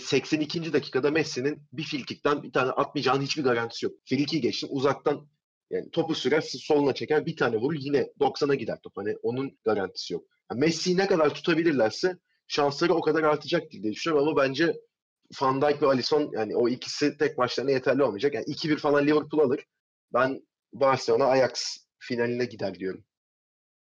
82. 0.00 0.72
dakikada 0.72 1.10
Messi'nin 1.10 1.62
bir 1.72 1.84
frikikten 1.84 2.42
bir 2.42 2.52
tane 2.52 2.70
atmayacağının 2.70 3.22
hiçbir 3.22 3.44
garantisi 3.44 3.86
yok. 3.86 3.94
Frikiyi 4.04 4.42
geçtim 4.42 4.68
uzaktan 4.72 5.28
yani 5.70 5.90
topu 5.90 6.14
sürer 6.14 6.40
soluna 6.40 6.94
çeker 6.94 7.26
bir 7.26 7.36
tane 7.36 7.56
vurur 7.56 7.78
yine 7.78 8.08
90'a 8.20 8.54
gider 8.54 8.78
top. 8.82 8.96
Hani 8.96 9.16
onun 9.22 9.58
garantisi 9.64 10.14
yok. 10.14 10.24
Yani 10.50 10.60
Messi'yi 10.60 10.96
ne 10.96 11.06
kadar 11.06 11.34
tutabilirlerse 11.34 12.18
şansları 12.48 12.94
o 12.94 13.00
kadar 13.00 13.22
artacaktır 13.22 13.82
diye 13.82 13.92
düşünüyorum 13.92 14.28
ama 14.28 14.42
bence 14.42 14.76
Van 15.40 15.62
Dijk 15.62 15.82
ve 15.82 15.86
Alisson 15.86 16.30
yani 16.32 16.56
o 16.56 16.68
ikisi 16.68 17.18
tek 17.18 17.38
başlarına 17.38 17.70
yeterli 17.70 18.02
olmayacak. 18.02 18.34
Yani 18.34 18.44
2-1 18.44 18.76
falan 18.76 19.06
Liverpool 19.06 19.40
alır. 19.40 19.60
Ben 20.12 20.46
Barcelona 20.72 21.24
Ajax 21.24 21.76
finaline 21.98 22.44
gider 22.44 22.74
diyorum. 22.74 23.04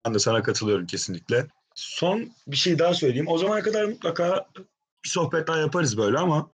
Ben 0.07 0.15
de 0.15 0.19
sana 0.19 0.43
katılıyorum 0.43 0.87
kesinlikle. 0.87 1.47
Son 1.75 2.33
bir 2.47 2.57
şey 2.57 2.79
daha 2.79 2.95
söyleyeyim. 2.95 3.29
O 3.29 3.39
zamana 3.39 3.63
kadar 3.63 3.85
mutlaka 3.85 4.47
bir 5.05 5.09
sohbet 5.09 5.47
daha 5.47 5.59
yaparız 5.59 5.99
böyle 5.99 6.19
ama 6.19 6.51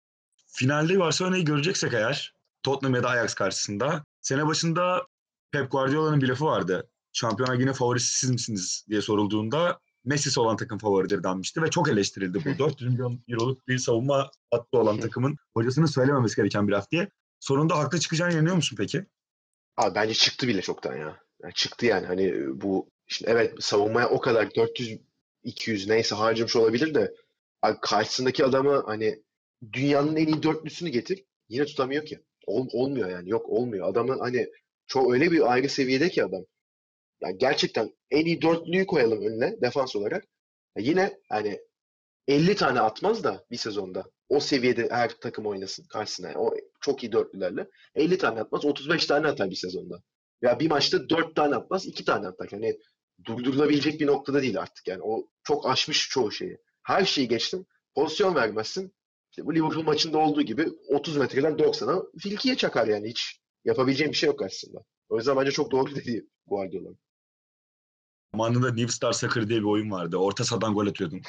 finalde 0.47 0.99
Barcelona'yı 0.99 1.45
göreceksek 1.45 1.93
eğer 1.93 2.35
Tottenham 2.63 2.95
ya 2.95 3.03
da 3.03 3.09
Ajax 3.09 3.35
karşısında 3.35 4.05
sene 4.21 4.47
başında 4.47 5.07
Pep 5.51 5.71
Guardiola'nın 5.71 6.21
bir 6.21 6.29
lafı 6.29 6.45
vardı. 6.45 6.91
Şampiyonlar 7.13 7.55
yine 7.55 7.73
favorisi 7.73 8.19
siz 8.19 8.31
misiniz 8.31 8.85
diye 8.89 9.03
sorulduğunda 9.03 9.81
Messi'si 10.09 10.41
olan 10.41 10.57
takım 10.57 10.79
favoridir 10.79 11.23
denmişti 11.23 11.63
ve 11.63 11.71
çok 11.71 11.89
eleştirildi 11.89 12.39
bu. 12.45 12.59
400 12.59 12.91
milyon 12.91 13.21
euroluk 13.29 13.69
bir 13.69 13.79
savunma 13.79 14.31
hattı 14.51 14.79
olan 14.79 15.01
takımın 15.01 15.37
hocasının 15.55 15.87
söylememesi 15.87 16.37
gereken 16.37 16.69
bir 16.69 16.73
laf 16.73 16.91
diye. 16.91 17.09
Sonunda 17.41 17.79
haklı 17.79 18.01
çıkacağına 18.01 18.33
inanıyor 18.33 18.57
musun 18.57 18.77
peki? 18.81 19.05
Abi 19.77 19.95
bence 19.95 20.15
çıktı 20.15 20.49
bile 20.49 20.63
çoktan 20.63 20.97
ya. 20.97 21.21
Yani 21.43 21.55
çıktı 21.55 21.87
yani 21.87 22.07
hani 22.07 22.35
bu 22.61 22.89
şimdi 23.07 23.31
evet 23.31 23.55
savunmaya 23.61 24.09
o 24.11 24.21
kadar 24.21 24.55
400 24.55 24.99
200 25.45 25.89
neyse 25.89 26.15
harcamış 26.15 26.57
olabilir 26.57 26.95
de 26.95 27.15
abi 27.63 27.79
karşısındaki 27.83 28.45
adamı 28.45 28.83
hani 28.87 29.23
dünyanın 29.73 30.17
en 30.17 30.27
iyi 30.27 30.43
dörtlüsünü 30.43 30.89
getir 30.89 31.25
yine 31.49 31.65
tutamıyor 31.65 32.07
ki. 32.07 32.21
Ol- 32.47 32.69
olmuyor 32.73 33.11
yani 33.11 33.31
yok 33.31 33.49
olmuyor. 33.49 33.89
Adamın 33.89 34.19
hani 34.19 34.49
çok 34.87 35.13
öyle 35.13 35.31
bir 35.31 35.53
ayrı 35.53 35.69
seviyede 35.69 36.09
ki 36.09 36.25
adam. 36.25 36.45
Yani 37.21 37.39
gerçekten 37.39 37.91
en 38.11 38.25
iyi 38.25 38.43
dörtlüyü 38.43 38.87
koyalım 38.87 39.21
önüne 39.27 39.61
defans 39.63 39.97
olarak. 39.97 40.25
Ya 40.77 40.83
yine 40.85 41.19
hani 41.29 41.61
50 42.29 42.57
tane 42.57 42.81
atmaz 42.81 43.25
da 43.25 43.45
bir 43.51 43.57
sezonda. 43.57 44.05
O 44.29 44.41
seviyede 44.41 44.89
her 44.91 45.11
takım 45.21 45.47
oynasın 45.47 45.85
karşısına. 45.85 46.33
O 46.37 46.55
çok 46.81 47.03
iyi 47.05 47.13
dörtlülerle. 47.13 47.69
50 47.95 48.19
tane 48.19 48.41
atmaz, 48.41 48.65
35 48.65 49.07
tane 49.07 49.27
atar 49.27 49.51
bir 49.51 49.57
sezonda. 49.57 50.03
Ya 50.43 50.61
bir 50.61 50.71
maçta 50.71 51.09
4 51.09 51.37
tane 51.37 51.55
atmaz, 51.55 51.87
2 51.87 52.05
tane 52.05 52.27
atar. 52.27 52.49
Hani 52.51 52.79
durdurulabilecek 53.25 54.01
bir 54.01 54.07
noktada 54.07 54.43
değil 54.43 54.61
artık 54.61 54.89
yani. 54.89 55.03
O 55.03 55.29
çok 55.43 55.67
aşmış 55.67 56.09
çoğu 56.09 56.33
şeyi. 56.33 56.59
Her 56.83 57.05
şeyi 57.05 57.29
geçtim. 57.29 57.67
Pozisyon 57.95 58.35
vermezsin. 58.35 58.95
İşte 59.31 59.47
bu 59.47 59.55
Liverpool 59.55 59.85
maçında 59.85 60.19
olduğu 60.19 60.43
gibi 60.43 60.67
30 60.89 61.17
metreden 61.17 61.53
90'a 61.53 62.03
filkiye 62.19 62.57
çakar 62.57 62.87
yani. 62.87 63.09
Hiç 63.09 63.41
yapabileceğim 63.65 64.13
bir 64.13 64.17
şey 64.17 64.27
yok 64.27 64.43
aslında. 64.43 64.79
O 65.09 65.17
yüzden 65.17 65.37
bence 65.37 65.51
çok 65.51 65.71
doğru 65.71 65.95
dedi 65.95 66.27
Guardiola. 66.47 66.91
Zamanında 68.35 68.73
New 68.73 68.89
Star 68.89 69.13
Soccer 69.13 69.49
diye 69.49 69.59
bir 69.59 69.65
oyun 69.65 69.91
vardı. 69.91 70.17
Orta 70.17 70.45
sahadan 70.45 70.75
gol 70.75 70.87
atıyordun. 70.87 71.21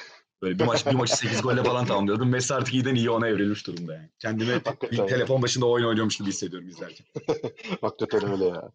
Böyle 0.42 0.60
bir 0.60 0.64
maç 0.66 0.86
bir 0.86 0.96
maçı 0.96 1.18
8 1.18 1.42
golle 1.42 1.64
falan 1.64 1.86
tamamlıyordun. 1.86 2.28
Messi 2.28 2.54
artık 2.54 2.74
iyiden 2.74 2.96
iyi 2.96 3.10
ona 3.10 3.28
evrilmiş 3.28 3.68
durumda 3.68 3.94
yani. 3.94 4.10
Kendimi 4.20 4.62
bir 4.92 4.98
telefon 4.98 5.42
başında 5.42 5.66
oyun 5.66 5.86
oynuyormuş 5.86 6.18
gibi 6.18 6.30
hissediyorum 6.30 6.68
izlerken. 6.68 7.06
Hakikaten 7.82 8.32
öyle 8.32 8.46
ya. 8.46 8.72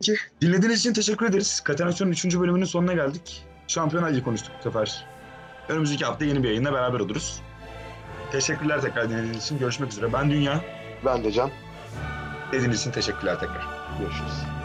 Peki, 0.00 0.16
dinlediğiniz 0.40 0.80
için 0.80 0.92
teşekkür 0.92 1.26
ederiz. 1.26 1.60
Katenasyon'un 1.60 2.12
3. 2.12 2.24
bölümünün 2.24 2.64
sonuna 2.64 2.92
geldik. 2.92 3.44
Şampiyonlar 3.66 4.10
Ligi 4.12 4.22
konuştuk 4.22 4.52
bu 4.58 4.62
sefer. 4.62 5.06
Önümüzdeki 5.68 6.04
hafta 6.04 6.24
yeni 6.24 6.42
bir 6.42 6.48
yayınla 6.48 6.72
beraber 6.72 7.00
oluruz. 7.00 7.40
Teşekkürler 8.32 8.80
tekrar 8.80 9.10
dinlediğiniz 9.10 9.44
için. 9.44 9.58
Görüşmek 9.58 9.92
üzere. 9.92 10.12
Ben 10.12 10.30
Dünya. 10.30 10.64
Ben 11.04 11.24
de 11.24 11.32
Can. 11.32 11.50
Dediğiniz 12.52 12.80
için 12.80 12.90
teşekkürler 12.90 13.40
tekrar. 13.40 13.66
Görüşürüz. 13.98 14.55